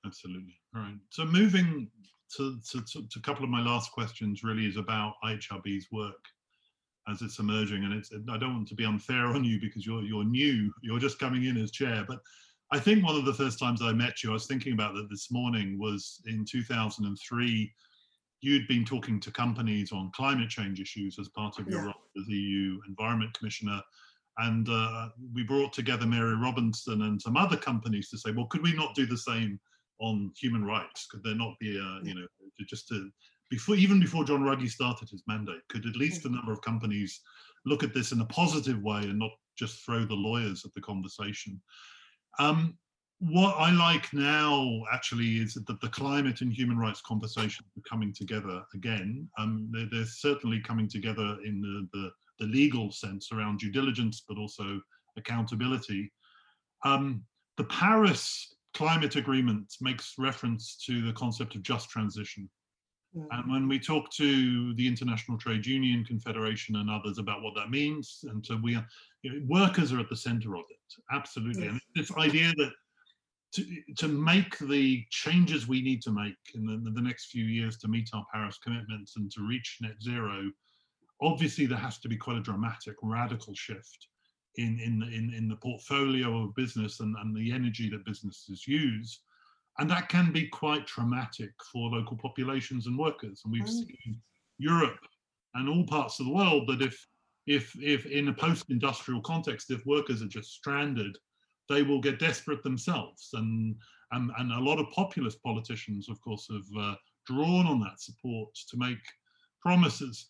Absolutely. 0.06 0.60
All 0.76 0.82
right. 0.82 0.98
So 1.10 1.26
moving 1.26 1.90
to, 2.38 2.60
to, 2.72 2.82
to, 2.82 3.08
to 3.08 3.20
a 3.20 3.22
couple 3.22 3.44
of 3.44 3.50
my 3.50 3.62
last 3.62 3.92
questions 3.92 4.44
really 4.44 4.66
is 4.66 4.78
about 4.78 5.14
IHRB's 5.24 5.88
work 5.92 6.24
as 7.10 7.22
it's 7.22 7.40
emerging. 7.40 7.84
And 7.84 7.94
it's 7.94 8.12
I 8.14 8.38
don't 8.38 8.54
want 8.54 8.68
to 8.70 8.76
be 8.76 8.86
unfair 8.86 9.28
on 9.28 9.44
you 9.44 9.60
because 9.60 9.86
you're 9.86 10.04
you're 10.04 10.24
new, 10.24 10.72
you're 10.82 11.00
just 11.00 11.20
coming 11.20 11.46
in 11.46 11.58
as 11.58 11.72
chair. 11.72 12.06
But 12.08 12.20
I 12.72 12.80
think 12.80 13.04
one 13.04 13.16
of 13.16 13.26
the 13.26 13.34
first 13.34 13.58
times 13.60 13.82
I 13.82 13.92
met 13.94 14.24
you, 14.24 14.30
I 14.30 14.34
was 14.34 14.46
thinking 14.46 14.74
about 14.74 14.94
that 14.94 15.10
this 15.10 15.32
morning 15.32 15.78
was 15.80 16.22
in 16.28 16.46
2003. 16.46 17.74
You'd 18.42 18.68
been 18.68 18.86
talking 18.86 19.20
to 19.20 19.32
companies 19.32 19.92
on 19.92 20.12
climate 20.16 20.50
change 20.50 20.80
issues 20.80 21.18
as 21.20 21.28
part 21.30 21.60
of 21.60 21.68
your 21.68 21.80
Yeah. 21.80 21.86
role 21.88 22.04
as 22.18 22.28
EU 22.30 22.80
Environment 22.88 23.34
Commissioner. 23.34 23.82
And 24.38 24.70
uh, 24.70 25.10
we 25.34 25.44
brought 25.44 25.74
together 25.74 26.06
Mary 26.06 26.36
Robinson 26.36 27.02
and 27.02 27.22
some 27.22 27.36
other 27.36 27.58
companies 27.58 28.10
to 28.10 28.18
say, 28.18 28.32
well, 28.32 28.46
could 28.46 28.64
we 28.64 28.74
not 28.74 28.96
do 28.96 29.06
the 29.06 29.18
same 29.18 29.60
on 30.00 30.32
human 30.40 30.64
rights? 30.64 31.08
Could 31.08 31.24
there 31.24 31.36
not 31.36 31.58
be 31.60 31.78
a, 31.78 32.00
you 32.04 32.16
know, 32.16 32.28
just 32.68 32.88
to 32.90 33.10
before 33.50 33.76
even 33.76 34.00
before 34.00 34.24
John 34.24 34.44
Ruggie 34.44 34.70
started 34.70 35.10
his 35.10 35.24
mandate, 35.28 35.68
could 35.70 35.86
at 35.86 35.96
least 35.96 36.26
a 36.26 36.30
number 36.30 36.52
of 36.52 36.62
companies 36.62 37.22
look 37.66 37.84
at 37.84 37.94
this 37.94 38.12
in 38.12 38.22
a 38.22 38.26
positive 38.26 38.82
way 38.82 39.02
and 39.02 39.20
not 39.20 39.32
just 39.58 39.84
throw 39.84 40.06
the 40.06 40.14
lawyers 40.14 40.66
at 40.66 40.74
the 40.74 40.82
conversation? 40.82 41.60
Um, 42.38 42.78
what 43.20 43.56
I 43.58 43.72
like 43.72 44.14
now 44.14 44.84
actually 44.94 45.40
is 45.40 45.56
that 45.56 45.82
the 45.82 45.90
climate 45.90 46.40
and 46.40 46.54
human 46.54 46.78
rights 46.78 47.02
conversation 47.02 47.66
are 47.78 47.90
coming 47.90 48.14
together 48.14 48.64
again. 48.74 49.28
Um, 49.38 49.70
they're, 49.74 49.90
they're 49.92 50.06
certainly 50.06 50.62
coming 50.62 50.88
together 50.88 51.38
in 51.44 51.60
the, 51.60 51.88
the, 51.92 52.12
the 52.40 52.46
legal 52.46 52.92
sense 52.92 53.32
around 53.34 53.60
due 53.60 53.72
diligence, 53.72 54.24
but 54.26 54.38
also 54.38 54.80
accountability. 55.18 56.14
Um, 56.86 57.24
the 57.58 57.66
Paris 57.66 58.56
Climate 58.74 59.16
Agreement 59.16 59.74
makes 59.82 60.14
reference 60.18 60.78
to 60.86 61.06
the 61.06 61.14
concept 61.14 61.56
of 61.56 61.64
just 61.64 61.90
transition. 61.90 62.50
Mm. 63.16 63.28
And 63.32 63.52
when 63.52 63.68
we 63.68 63.80
talk 63.80 64.12
to 64.14 64.74
the 64.76 64.88
International 64.88 65.38
Trade 65.38 65.66
Union 65.66 66.06
Confederation 66.06 66.76
and 66.76 66.90
others 66.90 67.18
about 67.18 67.42
what 67.42 67.56
that 67.56 67.72
means, 67.72 68.24
and 68.30 68.46
so 68.46 68.60
we 68.62 68.76
are, 68.76 68.86
you 69.24 69.32
know, 69.32 69.46
workers 69.48 69.92
are 69.92 70.00
at 70.00 70.10
the 70.10 70.16
center 70.16 70.56
of 70.56 70.64
it, 70.70 71.04
absolutely. 71.12 71.68
And 71.68 71.82
this 71.96 72.12
idea 72.18 72.54
that 72.58 72.72
to, 73.54 73.66
to 73.98 74.08
make 74.08 74.60
the 74.60 75.04
changes 75.10 75.68
we 75.68 75.82
need 75.82 76.04
to 76.04 76.12
make 76.12 76.38
in 76.54 76.66
the, 76.66 76.92
the 76.92 77.02
next 77.02 77.28
few 77.32 77.46
years 77.46 77.78
to 77.78 77.88
meet 77.88 78.10
our 78.14 78.26
Paris 78.32 78.60
commitments 78.64 79.16
and 79.18 79.32
to 79.32 79.48
reach 79.48 79.78
net 79.82 79.96
zero, 80.04 80.44
obviously 81.22 81.66
there 81.66 81.78
has 81.78 82.00
to 82.00 82.10
be 82.10 82.16
quite 82.16 82.38
a 82.38 82.42
dramatic, 82.42 82.96
radical 83.02 83.56
shift 83.56 84.08
in, 84.56 84.80
in, 84.80 85.04
in, 85.14 85.34
in 85.34 85.48
the 85.48 85.56
portfolio 85.56 86.44
of 86.44 86.56
business 86.56 87.00
and, 87.00 87.16
and 87.18 87.36
the 87.36 87.52
energy 87.52 87.90
that 87.90 88.06
businesses 88.06 88.68
use. 88.68 89.22
And 89.78 89.90
that 89.90 90.10
can 90.10 90.32
be 90.32 90.48
quite 90.48 90.86
traumatic 90.88 91.52
for 91.72 91.90
local 91.90 92.18
populations 92.18 92.88
and 92.88 92.98
workers. 92.98 93.42
And 93.44 93.54
we've 93.54 93.64
Mm. 93.64 93.88
seen 93.88 94.22
Europe 94.58 95.00
and 95.54 95.70
all 95.70 95.86
parts 95.86 96.20
of 96.20 96.26
the 96.26 96.34
world 96.34 96.68
that 96.68 96.82
if 96.82 97.08
if 97.48 97.76
if 97.82 98.06
in 98.06 98.28
a 98.28 98.34
post-industrial 98.34 99.22
context, 99.22 99.72
if 99.72 99.86
workers 99.86 100.22
are 100.22 100.28
just 100.28 100.52
stranded, 100.52 101.18
they 101.70 101.82
will 101.82 102.02
get 102.02 102.20
desperate 102.20 102.62
themselves. 102.64 103.30
And 103.34 103.76
and, 104.12 104.32
and 104.38 104.52
a 104.52 104.60
lot 104.60 104.80
of 104.80 104.90
populist 104.92 105.42
politicians, 105.44 106.10
of 106.10 106.20
course, 106.22 106.48
have 106.52 106.84
uh, 106.84 106.96
drawn 107.26 107.66
on 107.68 107.80
that 107.82 108.02
support 108.02 108.54
to 108.70 108.78
make 108.78 109.00
promises. 109.62 110.30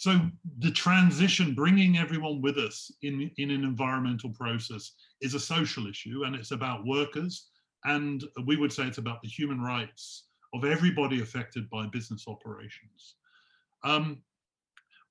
So 0.00 0.18
the 0.60 0.70
transition, 0.70 1.54
bringing 1.54 1.98
everyone 1.98 2.40
with 2.40 2.56
us 2.56 2.90
in, 3.02 3.30
in 3.36 3.50
an 3.50 3.64
environmental 3.64 4.30
process 4.30 4.92
is 5.20 5.34
a 5.34 5.38
social 5.38 5.86
issue 5.86 6.22
and 6.24 6.34
it's 6.34 6.52
about 6.52 6.86
workers. 6.86 7.50
And 7.84 8.24
we 8.46 8.56
would 8.56 8.72
say 8.72 8.84
it's 8.84 8.96
about 8.96 9.20
the 9.20 9.28
human 9.28 9.60
rights 9.60 10.28
of 10.54 10.64
everybody 10.64 11.20
affected 11.20 11.68
by 11.68 11.86
business 11.88 12.24
operations. 12.28 13.16
Um, 13.84 14.22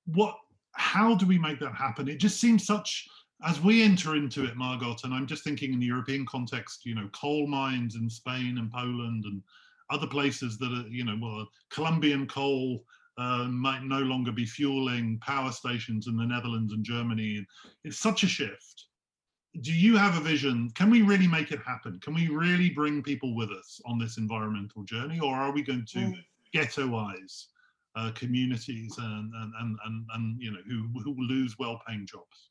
what, 0.06 0.34
how 0.72 1.14
do 1.14 1.24
we 1.24 1.38
make 1.38 1.60
that 1.60 1.76
happen? 1.76 2.08
It 2.08 2.18
just 2.18 2.40
seems 2.40 2.66
such, 2.66 3.06
as 3.46 3.60
we 3.60 3.84
enter 3.84 4.16
into 4.16 4.44
it, 4.44 4.56
Margot, 4.56 4.96
and 5.04 5.14
I'm 5.14 5.28
just 5.28 5.44
thinking 5.44 5.72
in 5.72 5.78
the 5.78 5.86
European 5.86 6.26
context, 6.26 6.84
you 6.84 6.96
know, 6.96 7.08
coal 7.12 7.46
mines 7.46 7.94
in 7.94 8.10
Spain 8.10 8.58
and 8.58 8.72
Poland 8.72 9.22
and 9.24 9.40
other 9.88 10.08
places 10.08 10.58
that 10.58 10.72
are, 10.72 10.88
you 10.88 11.04
know, 11.04 11.16
well, 11.22 11.46
Colombian 11.70 12.26
coal 12.26 12.82
uh, 13.20 13.44
might 13.48 13.82
no 13.84 13.98
longer 13.98 14.32
be 14.32 14.46
fueling 14.46 15.18
power 15.20 15.52
stations 15.52 16.06
in 16.06 16.16
the 16.16 16.24
Netherlands 16.24 16.72
and 16.72 16.82
Germany. 16.82 17.46
It's 17.84 17.98
such 17.98 18.22
a 18.22 18.26
shift. 18.26 18.86
Do 19.60 19.72
you 19.72 19.96
have 19.96 20.16
a 20.16 20.20
vision? 20.20 20.70
Can 20.74 20.88
we 20.90 21.02
really 21.02 21.26
make 21.28 21.50
it 21.52 21.60
happen? 21.60 22.00
Can 22.00 22.14
we 22.14 22.28
really 22.28 22.70
bring 22.70 23.02
people 23.02 23.36
with 23.36 23.50
us 23.50 23.80
on 23.84 23.98
this 23.98 24.16
environmental 24.16 24.84
journey, 24.84 25.20
or 25.20 25.34
are 25.34 25.52
we 25.52 25.62
going 25.62 25.86
to 25.96 25.98
Mm. 25.98 26.24
ghettoize 26.54 27.46
uh, 27.96 28.10
communities 28.12 28.96
and, 28.98 29.34
and 29.34 29.52
and 29.60 29.78
and 29.84 30.06
and 30.14 30.40
you 30.40 30.50
know 30.52 30.62
who 30.68 30.78
who 31.04 31.14
lose 31.34 31.58
well-paying 31.58 32.06
jobs? 32.06 32.50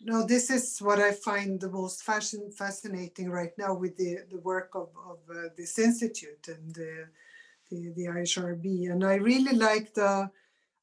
No, 0.00 0.26
this 0.26 0.50
is 0.50 0.78
what 0.80 1.00
I 1.00 1.12
find 1.12 1.58
the 1.58 1.70
most 1.70 2.04
fascin- 2.04 2.52
fascinating 2.52 3.30
right 3.30 3.56
now 3.56 3.72
with 3.74 3.96
the, 3.96 4.18
the 4.30 4.38
work 4.38 4.70
of, 4.74 4.88
of 5.12 5.18
uh, 5.30 5.48
this 5.56 5.78
institute 5.78 6.48
and 6.48 6.76
uh, 6.78 7.06
the, 7.70 7.92
the 7.96 8.06
IHRB. 8.06 8.90
And 8.90 9.04
I 9.04 9.14
really 9.14 9.56
like 9.56 9.94
the 9.94 10.30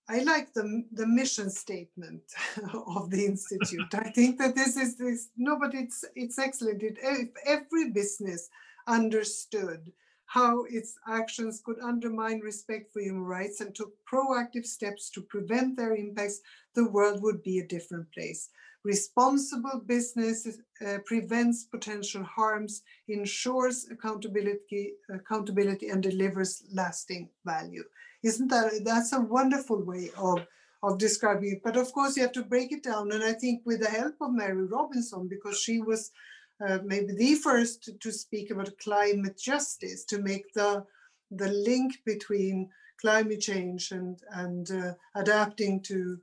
I 0.10 0.20
like 0.24 0.54
the, 0.54 0.84
the 0.92 1.08
mission 1.08 1.50
statement 1.50 2.24
of 2.74 3.10
the 3.10 3.26
institute. 3.26 3.94
I 3.94 4.10
think 4.10 4.38
that 4.40 4.54
this 4.54 4.76
is 4.76 4.98
this 4.98 5.30
no, 5.38 5.58
but 5.58 5.74
it's 5.74 6.04
it's 6.16 6.38
excellent. 6.38 6.84
It, 6.84 6.98
if 7.02 7.30
every 7.46 7.92
business 7.92 8.50
understood 8.86 9.92
how 10.26 10.66
its 10.68 10.96
actions 11.08 11.62
could 11.64 11.80
undermine 11.80 12.40
respect 12.40 12.92
for 12.92 13.02
human 13.02 13.24
rights 13.24 13.62
and 13.62 13.74
took 13.74 13.94
proactive 14.12 14.66
steps 14.66 15.10
to 15.12 15.22
prevent 15.22 15.78
their 15.78 15.96
impacts, 15.96 16.42
the 16.74 16.90
world 16.90 17.22
would 17.22 17.44
be 17.44 17.60
a 17.60 17.68
different 17.68 18.12
place. 18.12 18.50
Responsible 18.86 19.82
business 19.86 20.46
uh, 20.86 20.98
prevents 21.06 21.64
potential 21.64 22.24
harms, 22.24 22.82
ensures 23.08 23.88
accountability, 23.90 24.94
accountability, 25.10 25.88
and 25.88 26.04
delivers 26.04 26.64
lasting 26.74 27.30
value. 27.46 27.84
Isn't 28.24 28.50
that 28.50 28.84
that's 28.84 29.14
a 29.14 29.22
wonderful 29.22 29.82
way 29.84 30.10
of 30.18 30.46
of 30.82 30.98
describing 30.98 31.54
it? 31.54 31.62
But 31.64 31.78
of 31.78 31.94
course, 31.94 32.18
you 32.18 32.24
have 32.24 32.34
to 32.34 32.44
break 32.44 32.74
it 32.74 32.84
down, 32.84 33.14
and 33.14 33.24
I 33.24 33.32
think 33.32 33.62
with 33.66 33.80
the 33.80 33.90
help 33.90 34.16
of 34.20 34.34
Mary 34.34 34.66
Robinson, 34.66 35.30
because 35.30 35.58
she 35.62 35.80
was 35.80 36.12
uh, 36.66 36.80
maybe 36.84 37.14
the 37.14 37.36
first 37.36 37.84
to, 37.84 37.94
to 38.00 38.12
speak 38.12 38.52
about 38.52 38.78
climate 38.80 39.38
justice, 39.38 40.04
to 40.06 40.22
make 40.22 40.52
the 40.54 40.86
the 41.32 41.48
link 41.48 41.94
between 42.06 42.70
climate 43.00 43.40
change 43.40 43.92
and 43.92 44.20
and 44.32 44.72
uh, 44.72 44.94
adapting 45.16 45.80
to 45.84 46.20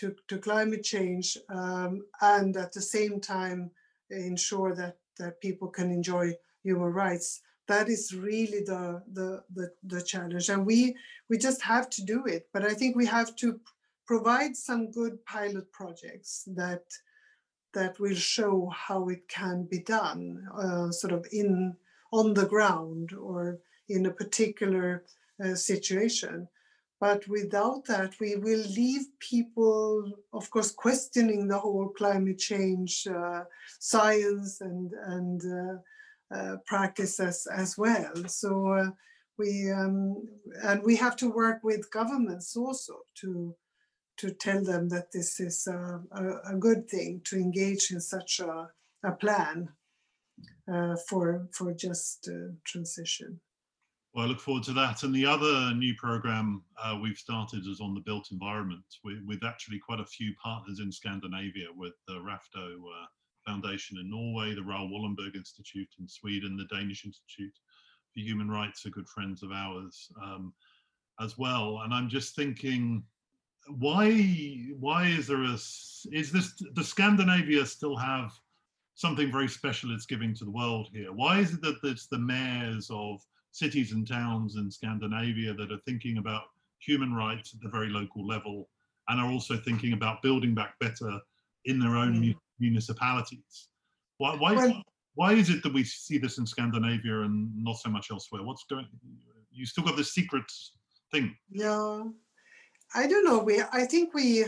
to, 0.00 0.14
to 0.28 0.38
climate 0.38 0.82
change 0.82 1.36
um, 1.50 2.02
and 2.22 2.56
at 2.56 2.72
the 2.72 2.80
same 2.80 3.20
time 3.20 3.70
ensure 4.10 4.74
that, 4.74 4.96
that 5.18 5.40
people 5.40 5.68
can 5.68 5.90
enjoy 5.90 6.32
human 6.62 6.92
rights. 6.92 7.42
That 7.68 7.88
is 7.88 8.14
really 8.14 8.62
the, 8.64 9.02
the, 9.12 9.42
the, 9.54 9.70
the 9.84 10.02
challenge. 10.02 10.48
And 10.48 10.66
we, 10.66 10.96
we 11.28 11.36
just 11.38 11.62
have 11.62 11.90
to 11.90 12.02
do 12.02 12.24
it. 12.26 12.48
But 12.52 12.64
I 12.64 12.74
think 12.74 12.96
we 12.96 13.06
have 13.06 13.36
to 13.36 13.60
provide 14.06 14.56
some 14.56 14.90
good 14.90 15.24
pilot 15.26 15.70
projects 15.70 16.48
that, 16.56 16.84
that 17.74 18.00
will 18.00 18.14
show 18.14 18.72
how 18.74 19.08
it 19.08 19.28
can 19.28 19.68
be 19.70 19.80
done 19.80 20.48
uh, 20.56 20.90
sort 20.90 21.12
of 21.12 21.26
in 21.30 21.76
on 22.12 22.34
the 22.34 22.46
ground 22.46 23.12
or 23.12 23.58
in 23.88 24.06
a 24.06 24.10
particular 24.10 25.04
uh, 25.44 25.54
situation. 25.54 26.48
But 27.00 27.26
without 27.28 27.86
that, 27.86 28.20
we 28.20 28.36
will 28.36 28.64
leave 28.76 29.06
people, 29.18 30.12
of 30.34 30.50
course, 30.50 30.70
questioning 30.70 31.48
the 31.48 31.58
whole 31.58 31.88
climate 31.88 32.38
change 32.38 33.06
uh, 33.06 33.44
science 33.78 34.60
and 34.60 34.92
and 35.06 35.40
uh, 35.42 36.34
uh, 36.36 36.56
practice 36.66 37.18
as, 37.18 37.76
well. 37.78 38.12
So 38.26 38.68
uh, 38.68 38.90
we 39.38 39.70
um, 39.70 40.28
and 40.62 40.82
we 40.82 40.94
have 40.96 41.16
to 41.16 41.30
work 41.30 41.64
with 41.64 41.90
governments 41.90 42.54
also 42.54 43.00
to 43.22 43.56
to 44.18 44.30
tell 44.34 44.62
them 44.62 44.90
that 44.90 45.10
this 45.10 45.40
is 45.40 45.66
a, 45.66 46.02
a, 46.12 46.52
a 46.52 46.56
good 46.56 46.88
thing 46.88 47.22
to 47.24 47.36
engage 47.36 47.90
in 47.90 48.00
such 48.00 48.40
a, 48.40 48.68
a 49.02 49.12
plan 49.12 49.70
uh, 50.70 50.96
for 51.08 51.48
for 51.52 51.72
just 51.72 52.28
uh, 52.30 52.52
transition. 52.64 53.40
Well, 54.12 54.24
I 54.24 54.28
look 54.28 54.40
forward 54.40 54.64
to 54.64 54.72
that. 54.72 55.04
And 55.04 55.14
the 55.14 55.26
other 55.26 55.72
new 55.74 55.94
program 55.94 56.64
uh, 56.82 56.98
we've 57.00 57.16
started 57.16 57.66
is 57.66 57.80
on 57.80 57.94
the 57.94 58.00
built 58.00 58.32
environment 58.32 58.84
with, 59.04 59.18
with, 59.24 59.44
actually 59.44 59.78
quite 59.78 60.00
a 60.00 60.04
few 60.04 60.34
partners 60.42 60.80
in 60.80 60.90
Scandinavia 60.90 61.66
with 61.76 61.92
the 62.08 62.14
Rafto 62.14 62.74
uh, 62.74 63.06
Foundation 63.46 63.98
in 63.98 64.10
Norway, 64.10 64.54
the 64.54 64.62
Raoul 64.62 64.90
Wallenberg 64.90 65.36
Institute 65.36 65.88
in 66.00 66.08
Sweden, 66.08 66.56
the 66.56 66.74
Danish 66.74 67.04
Institute 67.04 67.54
for 68.12 68.20
Human 68.20 68.50
Rights 68.50 68.84
are 68.84 68.90
good 68.90 69.08
friends 69.08 69.44
of 69.44 69.52
ours 69.52 70.08
um, 70.20 70.52
as 71.20 71.38
well. 71.38 71.82
And 71.84 71.94
I'm 71.94 72.08
just 72.08 72.34
thinking, 72.34 73.04
why 73.78 74.10
why 74.78 75.06
is 75.06 75.26
there 75.26 75.44
a 75.44 75.52
is 75.52 76.32
this 76.32 76.54
does 76.72 76.88
Scandinavia 76.88 77.64
still 77.66 77.96
have 77.96 78.32
something 78.94 79.30
very 79.30 79.48
special 79.48 79.94
it's 79.94 80.06
giving 80.06 80.34
to 80.34 80.44
the 80.44 80.50
world 80.50 80.88
here? 80.92 81.12
Why 81.12 81.38
is 81.38 81.52
it 81.52 81.60
that 81.62 81.78
it's 81.84 82.06
the 82.06 82.18
mayors 82.18 82.90
of 82.90 83.20
cities 83.52 83.92
and 83.92 84.06
towns 84.06 84.56
in 84.56 84.70
Scandinavia 84.70 85.54
that 85.54 85.72
are 85.72 85.80
thinking 85.86 86.18
about 86.18 86.42
human 86.78 87.12
rights 87.14 87.54
at 87.54 87.60
the 87.60 87.68
very 87.68 87.88
local 87.88 88.26
level 88.26 88.68
and 89.08 89.20
are 89.20 89.30
also 89.30 89.56
thinking 89.56 89.92
about 89.92 90.22
building 90.22 90.54
back 90.54 90.78
better 90.78 91.20
in 91.64 91.78
their 91.78 91.96
own 91.96 92.14
mm. 92.14 92.36
municipalities. 92.58 93.68
Why, 94.18 94.36
why, 94.36 94.54
well, 94.54 94.82
why 95.14 95.32
is 95.32 95.50
it 95.50 95.62
that 95.62 95.72
we 95.72 95.84
see 95.84 96.18
this 96.18 96.38
in 96.38 96.46
Scandinavia 96.46 97.22
and 97.22 97.50
not 97.62 97.78
so 97.78 97.90
much 97.90 98.10
elsewhere? 98.10 98.42
What's 98.42 98.64
going? 98.64 98.86
You 99.50 99.66
still 99.66 99.84
got 99.84 99.96
this 99.96 100.14
secret 100.14 100.44
thing. 101.10 101.36
Yeah, 101.50 102.04
I 102.94 103.06
don't 103.06 103.24
know. 103.24 103.38
We, 103.38 103.62
I 103.72 103.84
think 103.84 104.14
we, 104.14 104.46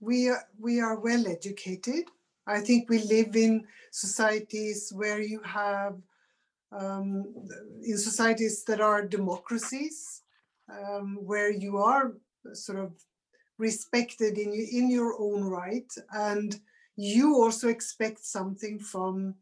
we, 0.00 0.30
we 0.58 0.80
are 0.80 0.98
well 0.98 1.26
educated. 1.26 2.04
I 2.46 2.60
think 2.60 2.90
we 2.90 2.98
live 3.04 3.36
in 3.36 3.66
societies 3.90 4.92
where 4.94 5.20
you 5.20 5.40
have 5.42 5.96
um, 6.78 7.24
in 7.82 7.96
societies 7.98 8.64
that 8.64 8.80
are 8.80 9.06
democracies, 9.06 10.22
um, 10.70 11.18
where 11.20 11.50
you 11.50 11.78
are 11.78 12.14
sort 12.52 12.78
of 12.78 12.92
respected 13.58 14.38
in, 14.38 14.52
in 14.52 14.90
your 14.90 15.14
own 15.18 15.44
right, 15.44 15.90
and 16.12 16.60
you 16.96 17.36
also 17.36 17.68
expect 17.68 18.24
something 18.24 18.78
from 18.78 19.34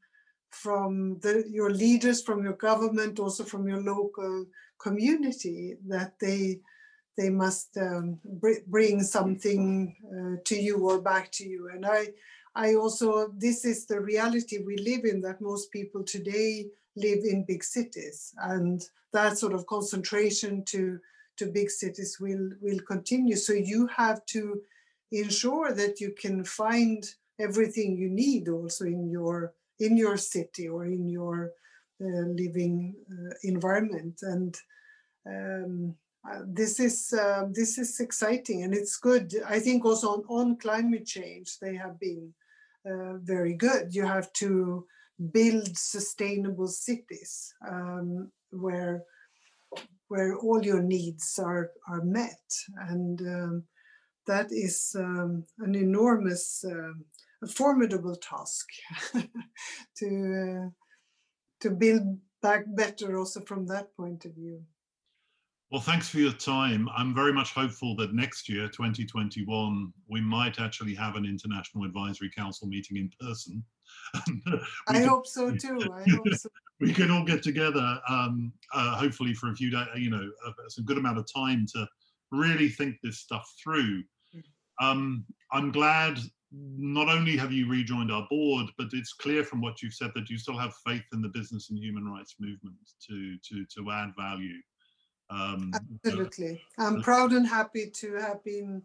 from 0.50 1.18
the, 1.20 1.44
your 1.48 1.70
leaders, 1.70 2.22
from 2.22 2.44
your 2.44 2.52
government, 2.52 3.18
also 3.18 3.42
from 3.42 3.66
your 3.66 3.80
local 3.80 4.44
community, 4.78 5.76
that 5.88 6.12
they 6.20 6.60
they 7.16 7.30
must 7.30 7.76
um, 7.78 8.18
br- 8.24 8.64
bring 8.66 9.02
something 9.02 9.94
uh, 10.06 10.40
to 10.44 10.56
you 10.56 10.76
or 10.88 11.00
back 11.00 11.30
to 11.32 11.44
you. 11.44 11.70
And 11.72 11.86
I 11.86 12.08
I 12.54 12.74
also 12.74 13.32
this 13.36 13.64
is 13.64 13.86
the 13.86 14.00
reality 14.00 14.58
we 14.58 14.76
live 14.76 15.04
in 15.04 15.20
that 15.22 15.40
most 15.40 15.70
people 15.72 16.04
today 16.04 16.66
live 16.96 17.24
in 17.24 17.44
big 17.44 17.64
cities 17.64 18.34
and 18.42 18.82
that 19.12 19.38
sort 19.38 19.52
of 19.52 19.66
concentration 19.66 20.64
to 20.64 20.98
to 21.38 21.46
big 21.46 21.70
cities 21.70 22.18
will 22.20 22.50
will 22.60 22.80
continue. 22.80 23.36
So 23.36 23.52
you 23.52 23.86
have 23.88 24.24
to 24.26 24.60
ensure 25.10 25.72
that 25.72 26.00
you 26.00 26.12
can 26.12 26.44
find 26.44 27.04
everything 27.38 27.96
you 27.96 28.10
need 28.10 28.48
also 28.48 28.84
in 28.84 29.10
your 29.10 29.54
in 29.80 29.96
your 29.96 30.16
city 30.16 30.68
or 30.68 30.84
in 30.84 31.08
your 31.08 31.52
uh, 32.00 32.26
living 32.42 32.94
uh, 33.10 33.34
environment. 33.42 34.20
And 34.22 34.56
um, 35.26 35.94
uh, 36.28 36.40
this 36.46 36.78
is 36.78 37.12
uh, 37.12 37.46
this 37.52 37.78
is 37.78 38.00
exciting 38.00 38.62
and 38.62 38.74
it's 38.74 38.96
good. 38.96 39.34
I 39.46 39.58
think 39.58 39.84
also 39.84 40.08
on, 40.08 40.24
on 40.28 40.56
climate 40.56 41.06
change 41.06 41.58
they 41.60 41.74
have 41.76 41.98
been 41.98 42.32
uh, 42.86 43.14
very 43.18 43.54
good. 43.54 43.94
You 43.94 44.04
have 44.04 44.32
to 44.34 44.86
build 45.30 45.76
sustainable 45.76 46.68
cities 46.68 47.54
um, 47.68 48.30
where 48.50 49.02
where 50.08 50.36
all 50.36 50.62
your 50.64 50.82
needs 50.82 51.38
are 51.38 51.70
are 51.88 52.02
met 52.02 52.42
and 52.90 53.20
um, 53.22 53.64
that 54.26 54.46
is 54.50 54.94
um, 54.98 55.44
an 55.58 55.74
enormous 55.74 56.64
uh, 56.64 57.46
formidable 57.48 58.16
task 58.16 58.66
to 59.96 60.66
uh, 60.66 60.68
to 61.60 61.70
build 61.70 62.18
back 62.42 62.64
better 62.74 63.18
also 63.18 63.40
from 63.40 63.66
that 63.66 63.94
point 63.96 64.24
of 64.24 64.34
view 64.34 64.62
well, 65.72 65.80
thanks 65.80 66.06
for 66.06 66.18
your 66.18 66.32
time. 66.34 66.86
I'm 66.94 67.14
very 67.14 67.32
much 67.32 67.54
hopeful 67.54 67.96
that 67.96 68.12
next 68.12 68.46
year, 68.46 68.68
2021, 68.68 69.90
we 70.06 70.20
might 70.20 70.60
actually 70.60 70.94
have 70.94 71.16
an 71.16 71.24
International 71.24 71.84
Advisory 71.84 72.30
Council 72.30 72.68
meeting 72.68 72.98
in 72.98 73.10
person. 73.18 73.64
I 74.88 74.94
can, 74.94 75.08
hope 75.08 75.26
so 75.26 75.54
too. 75.54 75.80
I 75.92 76.02
hope 76.10 76.34
so. 76.34 76.48
we 76.80 76.92
can 76.92 77.10
all 77.10 77.24
get 77.24 77.42
together, 77.42 78.00
um, 78.08 78.52
uh, 78.74 78.96
hopefully 78.96 79.34
for 79.34 79.50
a 79.50 79.54
few 79.54 79.70
days, 79.70 79.86
you 79.96 80.10
know, 80.10 80.30
a, 80.46 80.50
a 80.50 80.82
good 80.82 80.98
amount 80.98 81.18
of 81.18 81.26
time 81.32 81.66
to 81.74 81.86
really 82.30 82.68
think 82.68 82.96
this 83.02 83.18
stuff 83.18 83.52
through. 83.62 84.02
Mm. 84.34 84.42
Um, 84.80 85.24
I'm 85.50 85.70
glad 85.72 86.18
not 86.52 87.08
only 87.08 87.36
have 87.36 87.52
you 87.52 87.68
rejoined 87.68 88.12
our 88.12 88.26
board, 88.28 88.66
but 88.76 88.88
it's 88.92 89.14
clear 89.14 89.42
from 89.44 89.60
what 89.60 89.82
you've 89.82 89.94
said 89.94 90.12
that 90.14 90.28
you 90.28 90.36
still 90.36 90.58
have 90.58 90.74
faith 90.86 91.04
in 91.12 91.22
the 91.22 91.28
business 91.28 91.70
and 91.70 91.78
human 91.78 92.06
rights 92.06 92.36
movement 92.38 92.76
to 93.08 93.36
to 93.38 93.64
to 93.66 93.90
add 93.90 94.12
value. 94.18 94.58
Um, 95.30 95.72
Absolutely. 96.04 96.62
I'm 96.78 97.00
proud 97.00 97.32
and 97.32 97.46
happy 97.46 97.90
to 97.90 98.14
have 98.16 98.44
been 98.44 98.82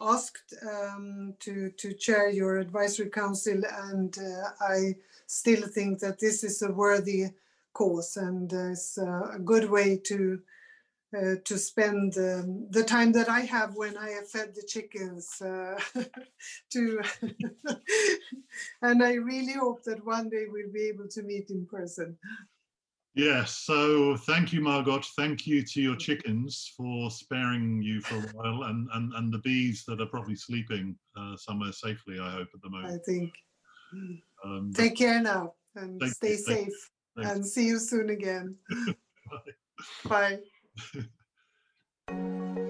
asked 0.00 0.54
um, 0.62 1.34
to, 1.40 1.70
to 1.70 1.92
chair 1.94 2.30
your 2.30 2.58
advisory 2.58 3.10
council, 3.10 3.62
and 3.88 4.16
uh, 4.18 4.50
I 4.60 4.96
still 5.26 5.66
think 5.66 6.00
that 6.00 6.18
this 6.18 6.44
is 6.44 6.62
a 6.62 6.72
worthy 6.72 7.28
cause 7.74 8.16
and 8.16 8.52
uh, 8.54 8.70
it's 8.70 8.96
a 8.98 9.38
good 9.44 9.68
way 9.68 9.96
to 10.06 10.40
uh, 11.16 11.36
to 11.44 11.58
spend 11.58 12.16
um, 12.18 12.66
the 12.70 12.82
time 12.82 13.12
that 13.12 13.28
I 13.28 13.40
have 13.40 13.76
when 13.76 13.96
I 13.96 14.10
have 14.10 14.28
fed 14.28 14.52
the 14.54 14.62
chickens 14.66 15.40
uh, 15.40 15.78
to 16.70 17.02
and 18.82 19.02
I 19.02 19.14
really 19.14 19.52
hope 19.52 19.84
that 19.84 20.04
one 20.04 20.28
day 20.28 20.46
we'll 20.50 20.72
be 20.72 20.88
able 20.88 21.06
to 21.08 21.22
meet 21.22 21.50
in 21.50 21.66
person. 21.66 22.16
Yes, 23.16 23.58
so 23.58 24.16
thank 24.16 24.52
you, 24.52 24.60
Margot. 24.60 25.00
Thank 25.16 25.46
you 25.46 25.62
to 25.62 25.80
your 25.80 25.94
chickens 25.94 26.72
for 26.76 27.10
sparing 27.12 27.80
you 27.80 28.00
for 28.00 28.16
a 28.16 28.28
while, 28.32 28.64
and 28.64 28.88
and, 28.94 29.12
and 29.14 29.32
the 29.32 29.38
bees 29.38 29.84
that 29.86 30.00
are 30.00 30.06
probably 30.06 30.34
sleeping 30.34 30.96
uh, 31.16 31.36
somewhere 31.36 31.70
safely. 31.70 32.18
I 32.18 32.32
hope 32.32 32.48
at 32.52 32.60
the 32.60 32.70
moment. 32.70 33.00
I 33.00 33.10
think. 33.10 33.32
Um, 34.44 34.72
Take 34.74 34.96
care 34.96 35.22
now 35.22 35.54
and 35.76 36.02
stay 36.02 36.36
safe, 36.36 36.90
and 37.16 37.46
see 37.46 37.66
you 37.66 37.78
soon 37.78 38.10
again. 38.10 38.56
Bye. 40.08 40.38
Bye. 40.88 41.04